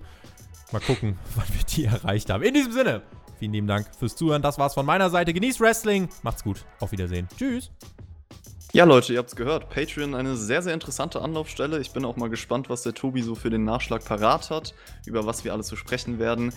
[0.72, 2.44] Mal gucken, wann wir die erreicht haben.
[2.44, 3.02] In diesem Sinne,
[3.40, 4.42] vielen lieben Dank fürs Zuhören.
[4.42, 5.34] Das war's von meiner Seite.
[5.34, 6.10] Genießt Wrestling.
[6.24, 6.66] Macht's gut.
[6.80, 7.28] Auf Wiedersehen.
[7.38, 7.72] Tschüss.
[8.76, 9.70] Ja, Leute, ihr habt es gehört.
[9.70, 11.80] Patreon eine sehr, sehr interessante Anlaufstelle.
[11.80, 14.74] Ich bin auch mal gespannt, was der Tobi so für den Nachschlag parat hat,
[15.06, 16.52] über was wir alles zu sprechen werden.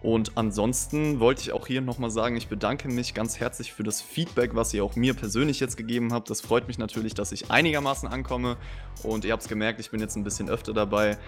[0.00, 4.00] Und ansonsten wollte ich auch hier nochmal sagen, ich bedanke mich ganz herzlich für das
[4.00, 6.30] Feedback, was ihr auch mir persönlich jetzt gegeben habt.
[6.30, 8.56] Das freut mich natürlich, dass ich einigermaßen ankomme.
[9.02, 11.18] Und ihr habt es gemerkt, ich bin jetzt ein bisschen öfter dabei.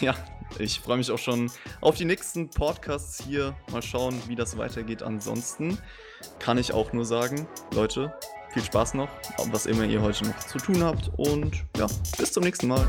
[0.00, 0.14] Ja,
[0.58, 1.50] ich freue mich auch schon
[1.82, 3.54] auf die nächsten Podcasts hier.
[3.70, 5.02] Mal schauen, wie das weitergeht.
[5.02, 5.76] Ansonsten
[6.38, 8.14] kann ich auch nur sagen, Leute,
[8.52, 9.08] viel Spaß noch,
[9.50, 11.86] was immer ihr heute noch zu tun habt und ja,
[12.18, 12.86] bis zum nächsten Mal.